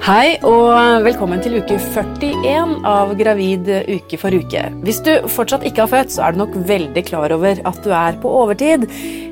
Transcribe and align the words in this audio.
Hei 0.00 0.38
og 0.48 1.04
velkommen 1.04 1.42
til 1.44 1.58
uke 1.60 1.76
41 1.76 2.70
av 2.88 3.10
Gravid 3.18 3.66
uke 3.68 4.16
for 4.16 4.32
uke. 4.32 4.62
Hvis 4.80 5.02
du 5.04 5.10
fortsatt 5.28 5.66
ikke 5.68 5.84
har 5.84 5.90
født, 5.92 6.14
så 6.14 6.22
er 6.24 6.32
du 6.32 6.40
nok 6.40 6.56
veldig 6.70 7.02
klar 7.04 7.34
over 7.36 7.60
at 7.68 7.80
du 7.84 7.90
er 7.92 8.16
på 8.22 8.32
overtid. 8.38 8.86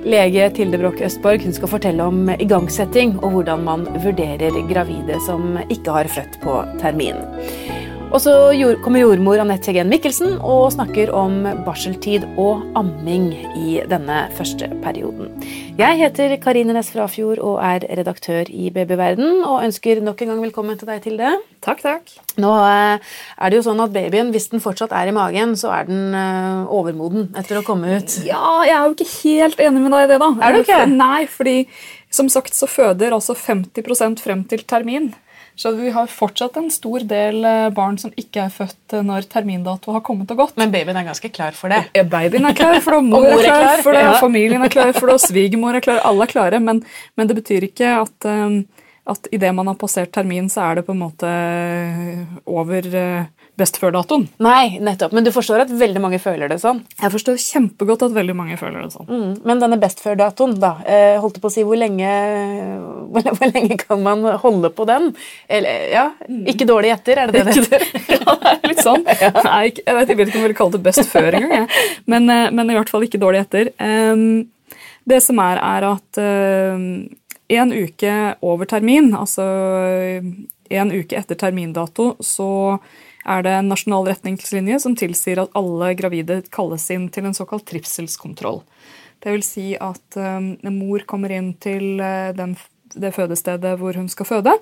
Lege 0.05 0.51
Tilde 0.59 0.77
Broch 0.83 1.01
Østborg 1.09 1.47
hun 1.47 1.57
skal 1.57 1.73
fortelle 1.73 2.11
om 2.13 2.29
igangsetting 2.37 3.17
og 3.23 3.39
hvordan 3.39 3.65
man 3.65 3.89
vurderer 4.05 4.61
gravide 4.69 5.17
som 5.25 5.57
ikke 5.73 5.97
har 5.97 6.13
født 6.13 6.37
på 6.45 6.61
termin. 6.85 7.25
Og 8.09 8.23
så 8.25 8.33
kommer 8.81 9.03
jordmor 9.03 9.37
Anette 9.43 9.69
Hegen 9.69 9.91
Mikkelsen 9.93 10.39
og 10.41 10.71
snakker 10.73 11.11
om 11.13 11.43
barseltid 11.67 12.23
og 12.41 12.63
amming 12.79 13.27
i 13.61 13.83
denne 13.91 14.23
første 14.39 14.71
perioden. 14.81 15.35
Jeg 15.77 15.99
heter 16.01 16.33
Karine 16.41 16.73
Næss 16.73 16.89
Frafjord 16.95 17.43
og 17.45 17.59
er 17.61 17.85
redaktør 18.01 18.49
i 18.49 18.71
Babyverden, 18.73 19.43
og 19.45 19.67
ønsker 19.67 20.01
nok 20.01 20.25
en 20.25 20.33
gang 20.33 20.41
velkommen 20.47 20.81
til 20.81 20.89
deg, 20.89 21.05
Tilde. 21.05 21.35
Takk, 21.61 21.85
takk. 21.85 22.17
Nå 22.41 22.55
eh, 22.65 23.13
er 23.37 23.53
det 23.53 23.61
jo 23.61 23.67
sånn 23.69 23.85
at 23.85 23.93
babyen, 23.93 24.33
hvis 24.33 24.49
den 24.55 24.65
fortsatt 24.65 24.97
er 24.97 25.13
i 25.13 25.15
magen, 25.15 25.53
så 25.61 25.75
er 25.77 25.93
den 25.93 26.17
eh, 26.17 26.65
overmoden 26.81 27.29
etter 27.37 27.61
å 27.61 27.65
komme 27.67 28.01
ut. 28.01 28.19
Ja, 28.25 28.65
jeg 28.65 28.73
er 28.79 28.89
jo 28.89 28.97
ikke 28.97 29.13
helt 29.19 29.61
enig 29.69 29.85
med 29.85 29.93
deg 29.99 30.09
i 30.09 30.13
det, 30.15 30.21
da. 30.25 30.33
Er 30.41 30.57
du 30.57 30.65
ikke? 30.65 30.83
Nei, 30.97 31.23
fordi 31.29 31.59
som 32.09 32.33
sagt 32.33 32.57
så 32.57 32.71
føder 32.71 33.13
altså 33.13 33.37
50% 33.37 34.25
frem 34.25 34.49
til 34.49 34.65
termin. 34.65 35.13
Så 35.59 35.73
vi 35.75 35.91
har 35.91 36.07
fortsatt 36.07 36.57
en 36.61 36.69
stor 36.71 37.03
del 37.11 37.43
eh, 37.43 37.69
barn 37.75 37.97
som 37.99 38.13
ikke 38.15 38.45
er 38.45 38.53
født 38.55 38.95
eh, 38.95 39.03
når 39.03 39.27
termindato 39.33 39.91
har 39.91 40.05
kommet 40.07 40.31
og 40.31 40.45
gått. 40.45 40.55
Men 40.61 40.71
babyen 40.71 41.01
er 41.01 41.09
ganske 41.09 41.31
klar 41.35 41.57
for 41.59 41.75
det. 41.75 41.81
Ja, 41.99 42.05
babyen 42.07 42.47
er 42.47 42.55
klar 42.55 42.79
for 42.85 42.95
det, 42.95 43.01
mor, 43.11 43.27
mor 43.27 43.33
er 43.35 43.43
er 43.43 43.49
klar 43.49 43.65
klar, 43.65 43.83
for 43.83 43.99
det, 43.99 44.05
ja. 44.07 44.13
familien 44.23 44.63
er 44.63 44.71
klar 44.71 44.93
for 44.95 45.11
det, 45.11 45.17
og 45.19 45.25
svigermor 45.25 45.75
er 45.75 45.83
klar. 45.83 45.99
Alle 46.07 46.29
er 46.29 46.31
klare, 46.31 46.61
men, 46.63 46.85
men 47.19 47.31
det 47.31 47.39
betyr 47.41 47.67
ikke 47.67 47.91
at, 48.05 48.29
um, 48.31 48.61
at 49.11 49.27
idet 49.35 49.51
man 49.59 49.73
har 49.73 49.81
passert 49.83 50.15
termin, 50.15 50.47
så 50.53 50.63
er 50.69 50.79
det 50.79 50.87
på 50.87 50.95
en 50.95 51.03
måte 51.03 51.33
over 52.47 52.91
uh, 52.95 53.27
best 53.59 53.79
før-datoen. 53.81 54.27
Nei, 54.43 54.79
nettopp. 54.83 55.15
Men 55.17 55.27
du 55.27 55.33
forstår 55.35 55.65
at 55.65 55.73
veldig 55.75 56.01
mange 56.03 56.21
føler 56.23 56.51
det 56.51 56.61
sånn. 56.63 56.81
Jeg 57.01 57.13
forstår 57.15 57.41
kjempegodt 57.43 58.05
at 58.07 58.15
veldig 58.15 58.37
mange 58.39 58.59
føler 58.61 58.85
det 58.85 58.93
sånn. 58.95 59.09
Mm. 59.09 59.33
Men 59.49 59.63
denne 59.63 59.79
best 59.83 60.03
før-datoen, 60.05 60.55
da. 60.63 60.77
Eh, 60.87 61.17
holdt 61.23 61.41
på 61.43 61.51
å 61.51 61.53
si, 61.53 61.65
hvor 61.67 61.79
lenge, 61.81 62.11
hvor, 63.13 63.29
lenge 63.51 63.79
kan 63.81 64.03
man 64.05 64.25
holde 64.45 64.71
på 64.75 64.87
den? 64.89 65.11
Eller, 65.51 65.89
ja, 65.93 66.07
Ikke 66.51 66.69
dårlig 66.69 66.93
etter, 66.95 67.25
er 67.25 67.33
det 67.33 67.43
det 67.43 67.47
det 67.49 67.57
heter? 67.59 67.87
ja, 68.15 68.37
det 68.45 68.53
er 68.55 68.73
litt 68.73 68.85
sånn. 68.85 69.07
Nei, 69.49 69.65
jeg, 69.75 69.97
vet, 69.99 70.13
jeg 70.13 70.21
vet 70.21 70.29
ikke 70.29 70.39
om 70.39 70.43
jeg 70.43 70.47
ville 70.47 70.61
kalle 70.63 70.77
det 70.79 70.85
best 70.87 71.05
før 71.11 71.39
engang. 71.41 71.65
jeg. 71.65 71.89
Men, 72.11 72.31
eh, 72.35 72.51
men 72.55 72.71
i 72.71 72.79
hvert 72.79 72.93
fall 72.93 73.07
ikke 73.09 73.23
dårlig 73.23 73.43
etter. 73.47 73.73
Ehm, 73.83 74.47
det 75.09 75.23
som 75.25 75.41
er, 75.43 75.59
er 75.65 75.89
at 75.89 76.21
ehm, 76.23 76.87
en 77.59 77.73
uke 77.73 78.15
over 78.45 78.69
termin, 78.69 79.11
altså 79.17 79.45
en 80.69 80.91
uke 80.93 81.17
etter 81.17 81.39
termindato, 81.41 82.13
så 82.21 82.79
er 83.27 83.43
det 83.43 83.53
en 83.57 83.71
nasjonal 83.71 84.07
retningslinje 84.09 84.79
som 84.85 84.95
tilsier 84.99 85.43
at 85.43 85.55
alle 85.59 85.93
gravide 85.99 86.43
kalles 86.55 86.87
inn 86.95 87.09
til 87.13 87.29
en 87.29 87.37
såkalt 87.37 87.67
trivselskontroll. 87.71 88.63
Det 89.19 89.35
vil 89.35 89.43
si 89.43 89.67
at 89.75 90.19
ehm, 90.19 90.55
mor 90.77 91.03
kommer 91.11 91.33
inn 91.35 91.53
til 91.59 91.99
eh, 92.01 92.31
den, 92.37 92.55
det 92.95 93.15
fødestedet 93.17 93.75
hvor 93.81 93.99
hun 93.99 94.09
skal 94.13 94.29
føde. 94.29 94.55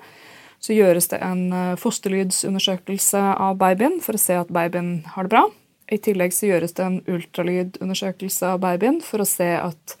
Så 0.59 0.73
gjøres 0.73 1.11
det 1.13 1.21
en 1.21 1.51
eh, 1.53 1.77
fosterlydsundersøkelse 1.77 3.21
av 3.37 3.59
babyen 3.61 3.99
for 4.01 4.17
å 4.17 4.21
se 4.21 4.39
at 4.41 4.53
babyen 4.53 5.03
har 5.13 5.27
det 5.27 5.35
bra. 5.35 5.45
I 5.87 6.01
tillegg 6.03 6.33
så 6.35 6.49
gjøres 6.49 6.73
det 6.75 6.83
en 6.83 7.01
ultralydundersøkelse 7.07 8.55
av 8.55 8.63
babyen 8.65 8.99
for 9.05 9.23
å 9.23 9.29
se 9.29 9.53
at 9.61 9.97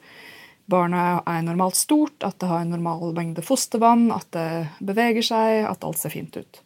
barnet 0.67 1.23
er 1.29 1.45
normalt 1.45 1.77
stort, 1.79 2.17
at 2.27 2.41
det 2.41 2.49
har 2.49 2.65
en 2.65 2.73
normal 2.73 3.13
mengde 3.15 3.45
fostervann, 3.45 4.09
at 4.11 4.27
det 4.35 4.49
beveger 4.83 5.23
seg, 5.23 5.61
at 5.69 5.85
alt 5.87 6.01
ser 6.01 6.11
fint 6.11 6.35
ut. 6.35 6.59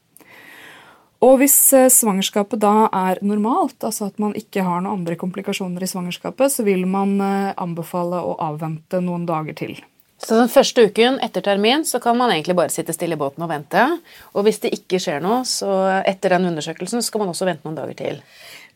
Og 1.22 1.38
hvis 1.38 1.56
eh, 1.78 1.90
svangerskapet 1.94 2.62
da 2.64 2.88
er 2.88 3.22
normalt, 3.22 3.78
altså 3.86 4.10
at 4.10 4.18
man 4.22 4.34
ikke 4.38 4.66
har 4.66 4.82
noen 4.82 5.02
andre 5.02 5.18
komplikasjoner 5.22 5.86
i 5.86 5.90
svangerskapet, 5.90 6.54
så 6.54 6.66
vil 6.66 6.88
man 6.90 7.14
eh, 7.22 7.54
anbefale 7.62 8.24
å 8.26 8.36
avvente 8.42 9.04
noen 9.06 9.28
dager 9.30 9.58
til. 9.62 9.76
Så 10.22 10.38
den 10.38 10.52
første 10.54 10.86
uken 10.86 11.18
etter 11.26 11.42
termin 11.46 11.82
så 11.88 11.98
kan 12.02 12.18
man 12.18 12.30
egentlig 12.34 12.54
bare 12.58 12.74
sitte 12.74 12.94
stille 12.94 13.18
i 13.18 13.22
båten 13.22 13.42
og 13.42 13.50
vente. 13.50 13.86
Og 14.38 14.46
hvis 14.46 14.62
det 14.62 14.74
ikke 14.78 15.00
skjer 15.02 15.22
noe, 15.24 15.42
så 15.50 15.72
etter 16.06 16.36
den 16.36 16.46
undersøkelsen 16.52 17.02
så 17.02 17.10
skal 17.10 17.24
man 17.24 17.32
også 17.34 17.48
vente 17.50 17.66
noen 17.66 17.80
dager 17.80 17.98
til. 17.98 18.20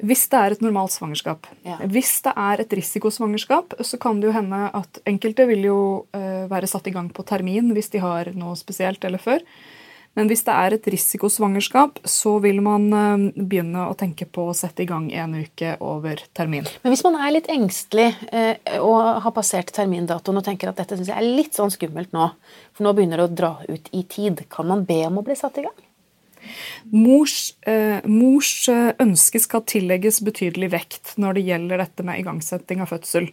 Hvis 0.05 0.25
det 0.31 0.39
er 0.39 0.55
et 0.55 0.63
normalt 0.65 0.91
svangerskap. 0.95 1.45
Ja. 1.63 1.77
Hvis 1.85 2.17
det 2.25 2.33
er 2.33 2.65
et 2.65 2.73
risikosvangerskap, 2.81 3.77
så 3.85 3.99
kan 4.01 4.19
det 4.19 4.31
jo 4.31 4.35
hende 4.35 4.65
at 4.75 4.99
enkelte 5.07 5.45
vil 5.47 5.69
jo 5.69 5.79
eh, 6.17 6.49
være 6.51 6.69
satt 6.69 6.89
i 6.89 6.95
gang 6.95 7.13
på 7.13 7.25
termin 7.29 7.71
hvis 7.77 7.93
de 7.93 8.01
har 8.03 8.33
noe 8.35 8.57
spesielt 8.59 9.05
eller 9.07 9.21
før. 9.21 9.45
Men 10.15 10.29
hvis 10.31 10.45
det 10.47 10.55
er 10.55 10.75
et 10.75 10.87
risikosvangerskap, 10.93 11.99
så 12.07 12.37
vil 12.43 12.61
man 12.63 12.87
eh, 12.95 13.25
begynne 13.35 13.87
å 13.89 13.95
tenke 13.99 14.27
på 14.27 14.47
å 14.49 14.55
sette 14.57 14.85
i 14.85 14.89
gang 14.89 15.09
en 15.11 15.35
uke 15.43 15.75
over 15.83 16.23
termin. 16.37 16.67
Men 16.83 16.93
hvis 16.93 17.03
man 17.05 17.19
er 17.19 17.33
litt 17.35 17.49
engstelig 17.51 18.11
eh, 18.31 18.79
og 18.79 19.25
har 19.25 19.35
passert 19.35 19.73
termindatoen 19.75 20.39
og 20.39 20.47
tenker 20.47 20.71
at 20.71 20.79
dette 20.79 20.97
synes 20.97 21.11
jeg 21.11 21.19
er 21.19 21.35
litt 21.41 21.57
sånn 21.57 21.73
skummelt 21.73 22.15
nå, 22.15 22.29
for 22.75 22.87
nå 22.87 22.95
begynner 22.95 23.21
det 23.21 23.27
å 23.27 23.35
dra 23.41 23.51
ut 23.67 23.91
i 23.91 24.05
tid, 24.07 24.45
kan 24.51 24.71
man 24.71 24.87
be 24.87 25.01
om 25.09 25.19
å 25.19 25.25
bli 25.25 25.35
satt 25.39 25.59
i 25.59 25.67
gang? 25.67 25.75
Mors, 26.93 27.55
eh, 27.65 27.99
mors 28.05 28.51
eh, 28.69 28.91
ønske 29.01 29.41
skal 29.41 29.63
tillegges 29.67 30.21
betydelig 30.25 30.69
vekt 30.75 31.15
når 31.21 31.37
det 31.37 31.45
gjelder 31.49 31.81
dette 31.81 32.05
med 32.05 32.21
igangsetting 32.21 32.83
av 32.85 32.91
fødsel. 32.93 33.31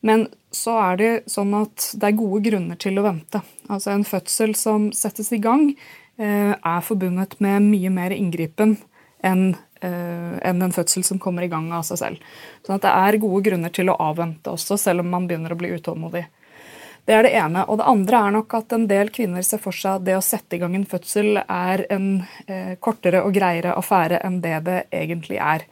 Men 0.00 0.26
så 0.54 0.76
er 0.80 0.98
det 1.00 1.12
sånn 1.30 1.54
at 1.56 1.90
det 1.96 2.10
er 2.10 2.18
gode 2.18 2.42
grunner 2.44 2.78
til 2.80 2.98
å 3.00 3.06
vente. 3.06 3.42
Altså 3.68 3.94
En 3.94 4.06
fødsel 4.06 4.54
som 4.58 4.90
settes 4.92 5.32
i 5.32 5.40
gang, 5.42 5.70
eh, 6.18 6.52
er 6.52 6.84
forbundet 6.84 7.38
med 7.40 7.62
mye 7.62 7.90
mer 7.90 8.14
inngripen 8.14 8.76
eh, 9.22 9.54
enn 9.82 10.62
en 10.62 10.72
fødsel 10.72 11.04
som 11.04 11.18
kommer 11.18 11.42
i 11.42 11.50
gang 11.52 11.72
av 11.72 11.84
seg 11.88 12.00
selv. 12.00 12.32
Sånn 12.64 12.78
at 12.78 12.86
det 12.86 12.94
er 12.94 13.22
gode 13.22 13.42
grunner 13.48 13.72
til 13.72 13.90
å 13.90 13.98
avvente 14.00 14.52
også, 14.52 14.78
selv 14.78 15.04
om 15.04 15.10
man 15.10 15.28
begynner 15.28 15.52
å 15.52 15.60
bli 15.60 15.74
utålmodig. 15.76 16.26
Det 17.06 17.14
er 17.14 17.22
det 17.22 17.36
ene. 17.38 17.62
Og 17.70 17.78
det 17.78 17.86
andre 17.86 18.18
er 18.18 18.34
nok 18.34 18.54
at 18.58 18.72
en 18.74 18.88
del 18.90 19.12
kvinner 19.14 19.44
ser 19.46 19.60
for 19.62 19.76
seg 19.76 20.00
at 20.00 20.06
det 20.08 20.16
å 20.18 20.24
sette 20.24 20.56
i 20.56 20.62
gang 20.62 20.74
en 20.74 20.88
fødsel 20.90 21.38
er 21.38 21.84
en 21.94 22.08
eh, 22.50 22.74
kortere 22.82 23.22
og 23.22 23.36
greiere 23.36 23.76
affære 23.78 24.18
enn 24.26 24.40
det 24.42 24.58
det 24.66 24.80
egentlig 24.90 25.38
er. 25.38 25.68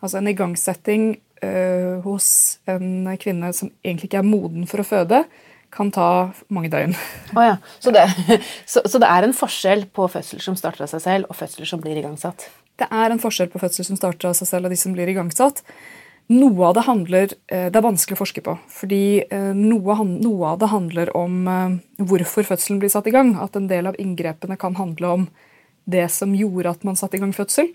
Altså 0.00 0.20
en 0.20 0.28
igangsetting 0.28 1.14
eh, 1.44 2.00
hos 2.04 2.58
en 2.70 3.08
kvinne 3.20 3.52
som 3.56 3.70
egentlig 3.84 4.10
ikke 4.10 4.22
er 4.22 4.28
moden 4.28 4.66
for 4.70 4.82
å 4.82 4.86
føde, 4.86 5.24
kan 5.70 5.92
ta 5.94 6.32
mange 6.50 6.70
døgn. 6.72 6.96
Oh, 7.36 7.44
ja. 7.46 7.56
så, 7.78 7.92
det, 7.94 8.06
så, 8.72 8.82
så 8.86 8.98
det 9.02 9.10
er 9.10 9.26
en 9.26 9.36
forskjell 9.36 9.86
på 9.94 10.08
fødsler 10.10 10.42
som 10.42 10.58
starter 10.58 10.86
av 10.86 10.90
seg 10.92 11.04
selv, 11.04 11.30
og 11.30 11.38
fødsler 11.38 11.68
som 11.70 11.82
blir 11.82 12.00
igangsatt? 12.00 12.48
Det 12.80 12.88
er 12.90 13.12
en 13.12 13.22
forskjell 13.22 13.50
på 13.52 13.60
fødsler 13.62 13.86
som 13.86 13.98
starter 13.98 14.30
av 14.30 14.38
seg 14.38 14.48
selv, 14.50 14.66
og 14.66 14.74
de 14.74 14.80
som 14.80 14.94
blir 14.96 15.10
igangsatt. 15.12 15.62
Noe 16.30 16.68
av 16.68 16.76
det 16.76 16.86
handler 16.86 17.32
eh, 17.50 17.66
Det 17.72 17.78
er 17.78 17.82
vanskelig 17.84 18.14
å 18.14 18.22
forske 18.22 18.42
på. 18.46 18.54
Fordi 18.70 19.04
eh, 19.26 19.50
noe, 19.56 19.96
noe 20.06 20.52
av 20.52 20.60
det 20.62 20.70
handler 20.70 21.10
om 21.18 21.38
eh, 21.50 21.78
hvorfor 22.06 22.46
fødselen 22.46 22.78
blir 22.82 22.92
satt 22.92 23.08
i 23.10 23.14
gang. 23.14 23.34
At 23.42 23.58
en 23.58 23.66
del 23.70 23.90
av 23.90 23.98
inngrepene 23.98 24.58
kan 24.60 24.78
handle 24.78 25.14
om 25.16 25.28
det 25.90 26.06
som 26.14 26.36
gjorde 26.36 26.76
at 26.76 26.86
man 26.86 26.98
satte 26.98 27.18
i 27.18 27.22
gang 27.22 27.34
fødsel. 27.34 27.72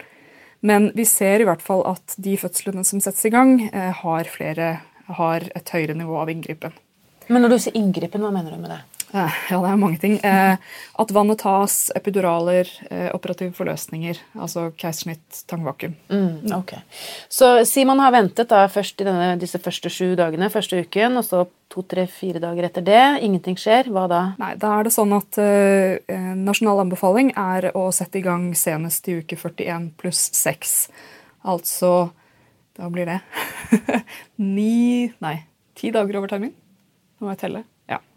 Men 0.66 0.90
vi 0.98 1.06
ser 1.06 1.44
i 1.44 1.46
hvert 1.46 1.62
fall 1.62 1.84
at 1.86 2.16
de 2.18 2.34
fødslene 2.42 2.86
som 2.88 3.02
settes 3.04 3.28
i 3.28 3.34
gang, 3.34 3.60
eh, 3.70 3.92
har, 4.02 4.30
flere, 4.32 4.70
har 5.20 5.46
et 5.54 5.70
høyere 5.70 5.94
nivå 5.98 6.18
av 6.24 6.32
inngripen. 6.34 6.74
Men 7.30 7.46
når 7.46 7.54
du 7.54 7.58
sier 7.62 7.78
inngripen, 7.78 8.26
hva 8.26 8.34
mener 8.34 8.56
du 8.56 8.62
med 8.62 8.74
det? 8.74 8.82
Eh, 9.14 9.34
Ja, 9.52 9.60
det 9.62 9.70
er 9.70 9.78
mange 9.80 10.00
ting. 10.02 10.16
Eh, 10.26 10.58
at 11.00 11.12
vannet 11.14 11.40
tas, 11.40 11.92
epiduraler, 11.96 12.68
eh, 12.90 13.10
operative 13.14 13.54
forløsninger. 13.54 14.18
Altså 14.36 14.72
keisersnitt, 14.76 15.44
tangvakuum. 15.48 15.94
Mm, 16.10 16.52
ok. 16.58 16.74
Så 17.30 17.66
si 17.66 17.86
man 17.86 18.00
har 18.00 18.12
ventet 18.12 18.50
da 18.50 18.66
først 18.68 19.00
i 19.02 19.08
denne, 19.08 19.40
disse 19.40 19.60
første 19.62 19.90
sju 19.90 20.16
dagene, 20.16 20.50
første 20.52 20.82
uken, 20.84 21.18
og 21.18 21.24
så 21.24 21.46
to, 21.70 21.84
tre, 21.84 22.08
fire 22.08 22.40
dager 22.40 22.68
etter 22.68 22.84
det. 22.86 23.04
Ingenting 23.24 23.56
skjer. 23.56 23.90
Hva 23.94 24.08
da? 24.10 24.22
Nei, 24.42 24.56
da 24.56 24.74
er 24.80 24.84
det 24.84 24.94
sånn 24.96 25.14
at 25.16 25.38
eh, 25.38 26.00
nasjonal 26.36 26.84
anbefaling 26.86 27.32
er 27.38 27.72
å 27.76 27.92
sette 27.96 28.20
i 28.20 28.26
gang 28.26 28.54
senest 28.56 29.08
i 29.08 29.20
uke 29.22 29.38
41 29.38 29.92
pluss 29.98 30.30
6. 30.34 30.76
Altså 31.46 32.10
Da 32.76 32.90
blir 32.90 33.06
det 33.06 33.22
ni 34.42 35.08
Nei, 35.22 35.36
ti 35.78 35.92
dager 35.96 36.18
over 36.20 36.28
termin. 36.28 36.52
Nå 37.20 37.28
må 37.28 37.32
jeg 37.36 37.44
telle. 37.46 37.64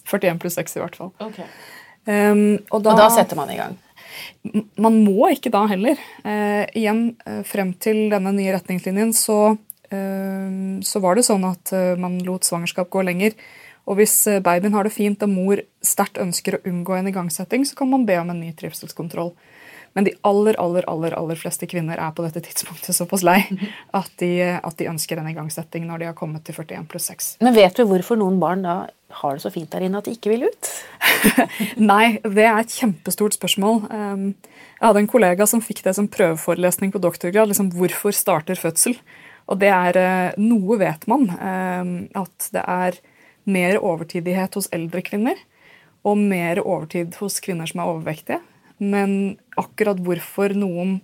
Ja, 0.08 0.18
41 0.18 0.40
pluss 0.40 0.56
6 0.56 0.76
i 0.76 0.82
hvert 0.82 0.96
fall. 0.96 1.12
Um, 2.08 2.58
og 2.72 2.82
da, 2.82 2.94
Og 2.94 3.02
da 3.02 3.08
setter 3.12 3.36
man 3.36 3.50
i 3.52 3.58
gang. 3.58 3.76
man 4.80 5.00
må 5.04 5.28
ikke 5.34 5.52
da 5.52 5.66
heller. 5.68 6.00
Uh, 6.24 6.64
igjen, 6.76 7.16
uh, 7.28 7.42
frem 7.44 7.74
til 7.76 8.08
denne 8.12 8.32
nye 8.36 8.54
retningslinjen 8.56 9.12
så, 9.16 9.56
uh, 9.92 10.50
så 10.84 11.04
var 11.04 11.18
det 11.18 11.26
sånn 11.28 11.44
at 11.48 11.72
eh, 11.76 11.94
man 12.00 12.20
lot 12.24 12.46
svangerskap 12.48 12.90
gå 12.92 13.04
lenger. 13.04 13.36
Og 13.88 13.96
hvis 13.96 14.14
babyen 14.44 14.74
har 14.76 14.84
det 14.84 14.92
fint 14.92 15.22
og 15.24 15.30
mor 15.32 15.62
sterkt 15.80 16.20
ønsker 16.20 16.58
å 16.58 16.64
unngå 16.68 16.98
en 16.98 17.08
igangsetting, 17.08 17.64
så 17.64 17.78
kan 17.78 17.88
man 17.88 18.04
be 18.08 18.18
om 18.20 18.28
en 18.28 18.42
ny 18.42 18.50
trivselskontroll. 18.52 19.32
Men 19.98 20.04
de 20.06 20.12
aller 20.22 20.54
aller, 20.62 20.84
aller, 20.86 21.14
aller 21.18 21.34
fleste 21.34 21.66
kvinner 21.66 21.98
er 21.98 22.12
på 22.14 22.22
dette 22.22 22.38
tidspunktet 22.44 22.94
såpass 22.94 23.24
lei 23.26 23.40
at 23.98 24.12
de, 24.22 24.28
at 24.54 24.76
de 24.78 24.86
ønsker 24.86 25.18
en 25.18 25.26
igangsetting 25.26 25.88
når 25.88 25.98
de 25.98 26.06
har 26.06 26.14
kommet 26.14 26.44
til 26.46 26.54
41 26.54 26.84
pluss 26.86 27.08
6. 27.10 27.30
Men 27.42 27.56
vet 27.56 27.74
du 27.74 27.82
hvorfor 27.82 28.20
noen 28.20 28.36
barn 28.38 28.62
da 28.62 28.76
har 29.18 29.34
det 29.34 29.42
så 29.42 29.50
fint 29.50 29.66
der 29.72 29.82
inne 29.88 29.98
at 29.98 30.06
de 30.06 30.12
ikke 30.14 30.30
vil 30.30 30.44
ut? 30.46 30.70
Nei, 31.90 32.20
det 32.22 32.44
er 32.46 32.60
et 32.60 32.76
kjempestort 32.78 33.34
spørsmål. 33.34 33.80
Um, 33.90 34.28
jeg 34.76 34.84
hadde 34.86 35.02
en 35.02 35.10
kollega 35.10 35.48
som 35.50 35.62
fikk 35.66 35.82
det 35.88 35.96
som 35.98 36.06
prøveforelesning 36.14 36.92
på 36.94 37.02
doktorgrad. 37.02 37.50
liksom 37.50 37.72
Hvorfor 37.74 38.14
starter 38.14 38.60
fødsel? 38.60 38.94
Og 39.50 39.58
det 39.58 39.72
er 39.74 39.98
eh, 39.98 40.36
Noe 40.38 40.78
vet 40.78 41.08
man. 41.10 41.26
Um, 41.40 41.90
at 42.22 42.52
det 42.54 42.62
er 42.62 43.00
mer 43.50 43.80
overtidighet 43.82 44.60
hos 44.60 44.70
eldre 44.78 45.02
kvinner. 45.02 45.42
Og 46.06 46.22
mer 46.22 46.62
overtid 46.62 47.18
hos 47.18 47.40
kvinner 47.42 47.66
som 47.66 47.82
er 47.82 47.90
overvektige. 47.96 48.38
Men 48.78 49.38
akkurat 49.58 49.98
hvorfor 50.02 50.54
noen, 50.54 50.98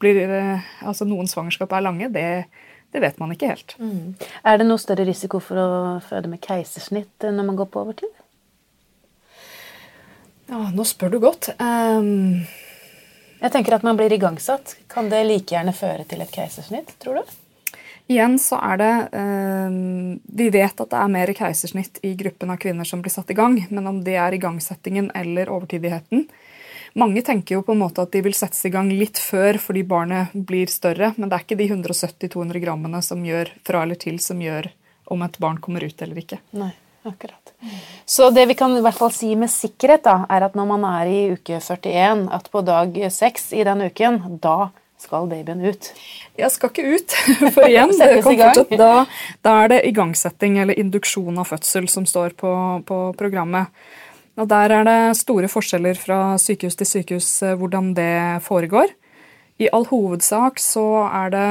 blir, 0.00 0.20
eh, 0.24 0.68
altså 0.86 1.04
noen 1.08 1.28
svangerskap 1.28 1.72
er 1.74 1.84
lange, 1.84 2.08
det, 2.14 2.46
det 2.94 3.02
vet 3.04 3.18
man 3.20 3.34
ikke 3.34 3.50
helt. 3.52 3.74
Mm. 3.80 4.14
Er 4.44 4.60
det 4.60 4.68
noe 4.68 4.80
større 4.80 5.04
risiko 5.08 5.40
for 5.44 5.60
å 5.60 5.68
føde 6.04 6.30
med 6.32 6.42
keisersnitt 6.44 7.28
når 7.28 7.44
man 7.44 7.58
går 7.58 7.68
på 7.72 7.82
overtid? 7.84 8.14
Ja, 10.48 10.70
nå 10.72 10.86
spør 10.88 11.12
du 11.12 11.18
godt. 11.20 11.50
Um, 11.60 12.46
jeg 13.38 13.52
tenker 13.52 13.76
at 13.76 13.84
man 13.84 13.98
blir 13.98 14.12
igangsatt. 14.14 14.78
Kan 14.88 15.10
det 15.12 15.26
like 15.28 15.52
gjerne 15.52 15.76
føre 15.76 16.08
til 16.08 16.24
et 16.24 16.32
keisersnitt, 16.32 16.94
tror 17.02 17.20
du? 17.20 17.36
Igjen 18.08 18.38
så 18.40 18.56
er 18.64 18.78
det 18.80 18.92
um, 19.12 20.14
Vi 20.24 20.46
vet 20.48 20.80
at 20.80 20.88
det 20.88 20.96
er 20.96 21.10
mer 21.12 21.32
keisersnitt 21.36 22.00
i 22.08 22.14
gruppen 22.16 22.54
av 22.54 22.56
kvinner 22.62 22.88
som 22.88 23.02
blir 23.04 23.12
satt 23.12 23.28
i 23.28 23.36
gang, 23.36 23.58
men 23.68 23.90
om 23.90 23.98
det 24.06 24.16
er 24.16 24.38
igangsettingen 24.38 25.10
eller 25.18 25.52
overtidigheten 25.52 26.24
Mange 26.98 27.22
tenker 27.26 27.58
jo 27.58 27.62
på 27.66 27.74
en 27.74 27.82
måte 27.82 28.04
at 28.04 28.12
de 28.14 28.22
vil 28.24 28.36
settes 28.36 28.64
i 28.64 28.72
gang 28.72 28.90
litt 28.92 29.20
før 29.20 29.58
fordi 29.60 29.84
barnet 29.88 30.32
blir 30.32 30.70
større, 30.72 31.12
men 31.16 31.28
det 31.28 31.38
er 31.38 31.46
ikke 31.46 31.60
de 31.60 31.68
170-200 31.68 32.62
grammene 32.64 33.02
som 33.04 33.24
gjør 33.26 33.52
fra 33.66 33.84
eller 33.84 34.00
til 34.00 34.20
som 34.22 34.40
gjør 34.42 34.70
om 35.12 35.24
et 35.24 35.38
barn 35.40 35.60
kommer 35.64 35.84
ut 35.84 36.02
eller 36.04 36.20
ikke. 36.22 36.40
Nei, 36.56 36.72
akkurat. 37.08 37.54
Så 38.08 38.30
det 38.30 38.46
vi 38.48 38.56
kan 38.58 38.76
i 38.76 38.82
hvert 38.84 38.98
fall 38.98 39.12
si 39.12 39.34
med 39.36 39.52
sikkerhet, 39.52 40.04
da, 40.06 40.22
er 40.30 40.48
at 40.48 40.58
når 40.58 40.68
man 40.72 40.84
er 40.88 41.12
i 41.12 41.22
uke 41.36 41.60
41, 41.60 42.28
at 42.32 42.52
på 42.52 42.64
dag 42.66 43.00
6 43.12 43.50
i 43.58 43.64
den 43.68 43.88
uken, 43.88 44.20
da 44.42 44.70
skal 44.98 45.28
babyen 45.30 45.62
ut. 45.62 45.92
Jeg 46.38 46.50
skal 46.54 46.72
ikke 46.72 46.96
ut, 46.96 47.14
for 47.54 47.68
igjen, 47.68 47.94
fortsatt, 48.24 48.74
da, 48.74 48.92
da, 49.46 49.54
er 49.62 49.72
det 49.74 49.80
igangsetting 49.92 50.58
eller 50.62 50.78
induksjon 50.78 51.38
av 51.38 51.50
fødsel 51.52 51.88
som 51.90 52.06
står 52.08 52.34
på, 52.38 52.52
på, 52.88 53.00
programmet. 53.18 53.70
Og 54.38 54.46
Der 54.46 54.70
er 54.70 54.84
det 54.86 55.18
store 55.18 55.48
forskjeller 55.50 55.98
fra 55.98 56.38
sykehus 56.38 56.76
til 56.78 56.86
sykehus 56.86 57.28
eh, 57.42 57.56
hvordan 57.58 57.90
det 57.96 58.42
foregår. 58.46 58.92
I 59.58 59.66
all 59.74 59.88
hovedsak 59.90 60.60
så 60.62 60.84
er 61.10 61.32
det 61.34 61.48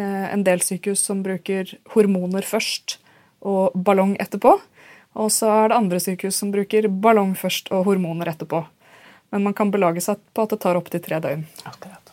eh, 0.00 0.26
en 0.32 0.44
del 0.46 0.64
sykehus 0.64 1.04
som 1.04 1.20
bruker 1.22 1.74
hormoner 1.92 2.46
først 2.46 2.96
og 3.44 3.76
ballong 3.76 4.16
etterpå. 4.20 4.56
Og 5.20 5.28
så 5.34 5.50
er 5.52 5.68
det 5.68 5.80
andre 5.82 6.00
sykehus 6.00 6.40
som 6.40 6.52
bruker 6.54 6.88
ballong 6.88 7.34
først 7.36 7.68
og 7.74 7.84
hormoner 7.90 8.32
etterpå. 8.32 8.64
Men 9.30 9.44
man 9.44 9.54
kan 9.54 9.70
belage 9.70 10.00
seg 10.00 10.22
på 10.32 10.46
at 10.46 10.54
det 10.54 10.62
tar 10.64 10.80
opptil 10.80 11.04
tre 11.04 11.20
døgn. 11.20 11.44
Akkurat. 11.68 12.09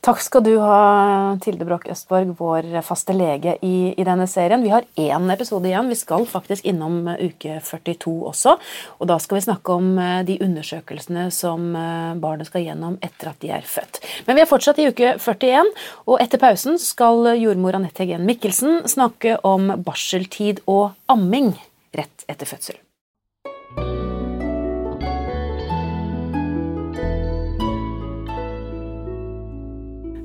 Takk 0.00 0.22
skal 0.24 0.40
du 0.46 0.54
ha, 0.64 1.36
Tilde 1.44 1.66
Broch 1.68 1.82
Østborg, 1.92 2.30
vår 2.38 2.70
faste 2.80 3.12
lege 3.12 3.58
i, 3.60 3.92
i, 3.92 4.06
denne 4.06 4.24
serien. 4.32 4.62
Vi 4.64 4.72
har 4.72 4.86
én 4.96 5.28
episode 5.34 5.68
igjen. 5.68 5.90
Vi 5.92 5.98
skal 6.00 6.24
faktisk 6.24 6.64
innom 6.64 7.02
uke 7.20 7.58
42 7.60 8.14
også. 8.30 8.56
Og 8.96 9.10
da 9.12 9.18
skal 9.20 9.36
vi 9.36 9.44
snakke 9.44 9.76
om 9.76 9.92
eh, 10.00 10.22
de 10.24 10.38
undersøkelsene 10.40 11.26
som 11.36 11.76
eh, 11.76 12.16
barnet 12.16 12.48
skal 12.48 12.64
gjennom 12.64 12.96
etter 13.04 13.34
at 13.34 13.44
de 13.44 13.52
er 13.52 13.68
født. 13.68 14.00
Men 14.24 14.40
vi 14.40 14.46
er 14.46 14.48
fortsatt 14.48 14.80
i 14.80 14.88
uke 14.88 15.18
41, 15.20 15.68
og 16.08 16.16
etter 16.24 16.40
pausen 16.40 16.80
skal 16.80 17.34
jordmor 17.36 17.76
Anette 17.76 18.06
Hegen 18.06 18.24
Mikkelsen 18.24 18.86
snakke 18.88 19.36
om 19.44 19.68
barseltid 19.84 20.64
og 20.64 20.94
amming 21.12 21.52
rett 21.92 22.24
etter 22.24 22.48
fødsel. 22.48 22.80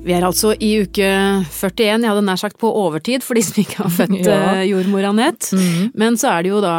Vi 0.06 0.14
er 0.14 0.26
altså 0.26 0.52
i 0.62 0.72
uke 0.84 1.06
41, 1.50 1.86
jeg 1.90 2.06
hadde 2.06 2.24
nær 2.28 2.38
sagt 2.38 2.60
på 2.62 2.70
overtid 2.70 3.24
for 3.26 3.38
de 3.38 3.42
som 3.46 3.58
ikke 3.64 3.80
har 3.82 3.94
født 3.94 4.20
ja. 4.28 4.38
Eh, 4.60 4.68
jordmor 4.70 5.08
Anette. 5.10 5.58
Mm. 5.58 5.88
Men 5.98 6.20
så 6.22 6.30
er 6.36 6.46
det 6.46 6.52
jo 6.52 6.62
da 6.64 6.76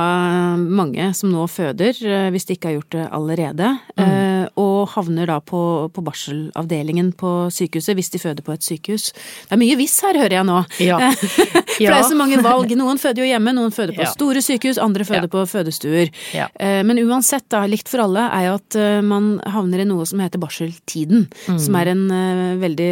mange 0.56 1.10
som 1.18 1.32
nå 1.34 1.48
føder, 1.50 1.98
eh, 2.06 2.28
hvis 2.34 2.46
de 2.46 2.54
ikke 2.54 2.70
har 2.70 2.76
gjort 2.78 2.94
det 2.94 3.06
allerede. 3.18 3.72
Mm. 3.98 4.46
Og 4.62 4.65
havner 4.94 5.28
da 5.30 5.38
på, 5.44 5.60
på, 5.92 6.04
barselavdelingen 6.06 7.12
på 7.18 7.32
sykehuset 7.54 7.96
hvis 7.98 8.12
de 8.14 8.20
føder 8.22 8.46
på 8.46 8.54
et 8.54 8.66
sykehus. 8.66 9.10
Det 9.46 9.56
er 9.56 9.60
mye 9.60 9.78
hvis 9.78 9.96
her, 10.06 10.18
hører 10.22 10.38
jeg 10.38 10.48
nå. 10.48 10.58
Ja. 10.82 10.98
for 11.16 11.82
det 11.82 11.92
er 11.92 12.08
så 12.08 12.18
mange 12.18 12.40
valg. 12.44 12.72
Noen 12.78 13.00
føder 13.02 13.24
jo 13.24 13.28
hjemme, 13.30 13.54
noen 13.56 13.74
føder 13.74 13.96
på 13.96 14.04
ja. 14.04 14.12
store 14.12 14.42
sykehus, 14.44 14.80
andre 14.82 15.06
føder 15.08 15.30
på 15.32 15.44
fødestuer. 15.50 16.12
Men 16.86 17.00
uansett, 17.04 17.46
da, 17.52 17.64
likt 17.70 17.90
for 17.90 18.04
alle, 18.06 18.26
er 18.36 18.48
jo 18.48 18.56
at 18.58 18.78
man 19.06 19.36
havner 19.52 19.82
i 19.82 19.88
noe 19.88 20.06
som 20.08 20.22
heter 20.22 20.40
barseltiden. 20.42 21.26
Mm. 21.46 21.60
Som 21.62 21.78
er 21.80 21.92
en 21.92 22.04
veldig 22.60 22.90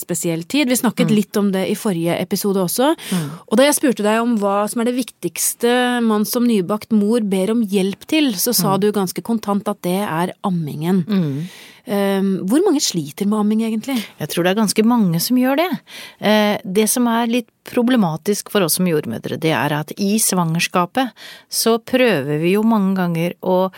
spesiell 0.00 0.44
tid. 0.48 0.70
Vi 0.70 0.78
snakket 0.78 1.10
mm. 1.10 1.16
litt 1.16 1.40
om 1.40 1.50
det 1.54 1.66
i 1.70 1.76
forrige 1.78 2.16
episode 2.20 2.62
også. 2.62 2.92
Mm. 2.96 3.26
Og 3.46 3.58
da 3.58 3.66
jeg 3.68 3.78
spurte 3.78 4.06
deg 4.06 4.20
om 4.22 4.36
hva 4.40 4.58
som 4.70 4.82
er 4.82 4.90
det 4.90 4.96
viktigste 4.98 5.72
man 6.04 6.26
som 6.28 6.46
nybakt 6.46 6.94
mor 6.94 7.24
ber 7.26 7.52
om 7.54 7.62
hjelp 7.66 8.06
til, 8.10 8.32
så 8.38 8.54
sa 8.56 8.74
mm. 8.74 8.80
du 8.82 8.88
ganske 8.94 9.24
kontant 9.26 9.68
at 9.70 9.82
det 9.86 10.00
er 10.02 10.34
ammingen. 10.46 11.04
Um, 11.86 12.30
hvor 12.50 12.64
mange 12.64 12.80
sliter 12.82 13.28
med 13.30 13.38
amming, 13.38 13.60
egentlig? 13.62 14.00
Jeg 14.18 14.30
tror 14.32 14.42
det 14.42 14.52
er 14.52 14.58
ganske 14.58 14.86
mange 14.86 15.20
som 15.22 15.38
gjør 15.38 15.60
det. 15.60 15.68
Uh, 16.18 16.56
det 16.78 16.88
som 16.90 17.06
er 17.10 17.30
litt 17.30 17.50
problematisk 17.66 18.50
for 18.50 18.66
oss 18.66 18.78
som 18.80 18.88
jordmødre, 18.90 19.38
det 19.42 19.54
er 19.54 19.74
at 19.76 19.94
i 19.94 20.16
svangerskapet 20.22 21.14
så 21.46 21.76
prøver 21.78 22.42
vi 22.42 22.56
jo 22.56 22.66
mange 22.66 22.96
ganger 22.98 23.38
å 23.46 23.70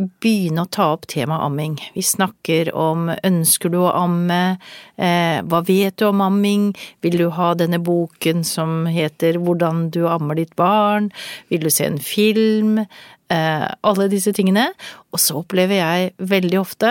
begynne 0.00 0.64
å 0.64 0.70
ta 0.70 0.86
opp 0.94 1.06
temaet 1.10 1.44
amming. 1.44 1.76
Vi 1.94 2.02
snakker 2.04 2.70
om 2.76 3.10
ønsker 3.10 3.72
du 3.72 3.80
å 3.82 3.92
amme, 3.92 4.58
eh, 4.96 5.42
hva 5.42 5.60
vet 5.66 5.96
du 5.96 6.06
om 6.06 6.20
amming, 6.24 6.74
vil 7.02 7.18
du 7.18 7.28
ha 7.30 7.54
denne 7.54 7.78
boken 7.78 8.44
som 8.44 8.86
heter 8.86 9.38
Hvordan 9.40 9.90
du 9.90 10.06
ammer 10.08 10.36
ditt 10.36 10.54
barn, 10.56 11.10
vil 11.50 11.60
du 11.60 11.70
se 11.70 11.84
en 11.84 11.98
film, 11.98 12.78
eh, 12.78 12.86
alle 13.30 14.08
disse 14.10 14.32
tingene. 14.34 14.66
Og 15.14 15.22
så 15.22 15.38
opplever 15.38 15.78
jeg 15.78 16.12
veldig 16.18 16.58
ofte 16.60 16.90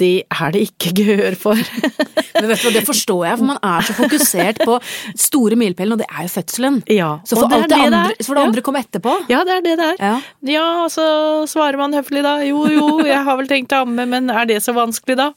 det 0.00 0.24
er 0.28 0.54
det 0.54 0.64
ikke 0.68 0.92
gehør 0.98 1.36
for. 1.38 1.60
Men 2.34 2.48
vet 2.50 2.64
du, 2.64 2.70
Det 2.74 2.82
forstår 2.86 3.20
jeg, 3.28 3.38
for 3.40 3.48
man 3.52 3.60
er 3.62 3.86
så 3.86 3.94
fokusert 3.96 4.62
på 4.66 4.78
store 5.26 5.58
milepælen, 5.58 5.94
og 5.94 6.02
det 6.02 6.08
er 6.10 6.26
jo 6.26 6.32
fødselen. 6.34 6.80
Ja, 6.90 7.10
så 7.24 7.38
får 7.38 7.54
alt 7.56 7.68
det, 7.68 7.70
det 7.70 7.80
andre, 7.86 8.16
for 8.26 8.34
det 8.34 8.42
ja. 8.42 8.48
andre 8.50 8.64
komme 8.66 8.82
etterpå. 8.82 9.14
Ja, 9.30 9.42
det 9.46 9.56
er 9.58 9.64
det 9.64 9.74
det 9.80 9.88
er. 9.92 10.00
Ja. 10.02 10.14
ja, 10.54 10.66
så 10.92 11.06
svarer 11.50 11.78
man 11.80 11.94
høflig 11.94 12.24
da. 12.26 12.36
Jo, 12.46 12.64
jo, 12.70 12.88
jeg 13.06 13.20
har 13.26 13.38
vel 13.38 13.50
tenkt 13.50 13.74
å 13.76 13.84
amme, 13.84 14.06
men 14.10 14.32
er 14.34 14.48
det 14.50 14.60
så 14.64 14.74
vanskelig 14.76 15.18
da? 15.20 15.30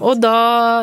Og 0.00 0.20
da, 0.22 0.36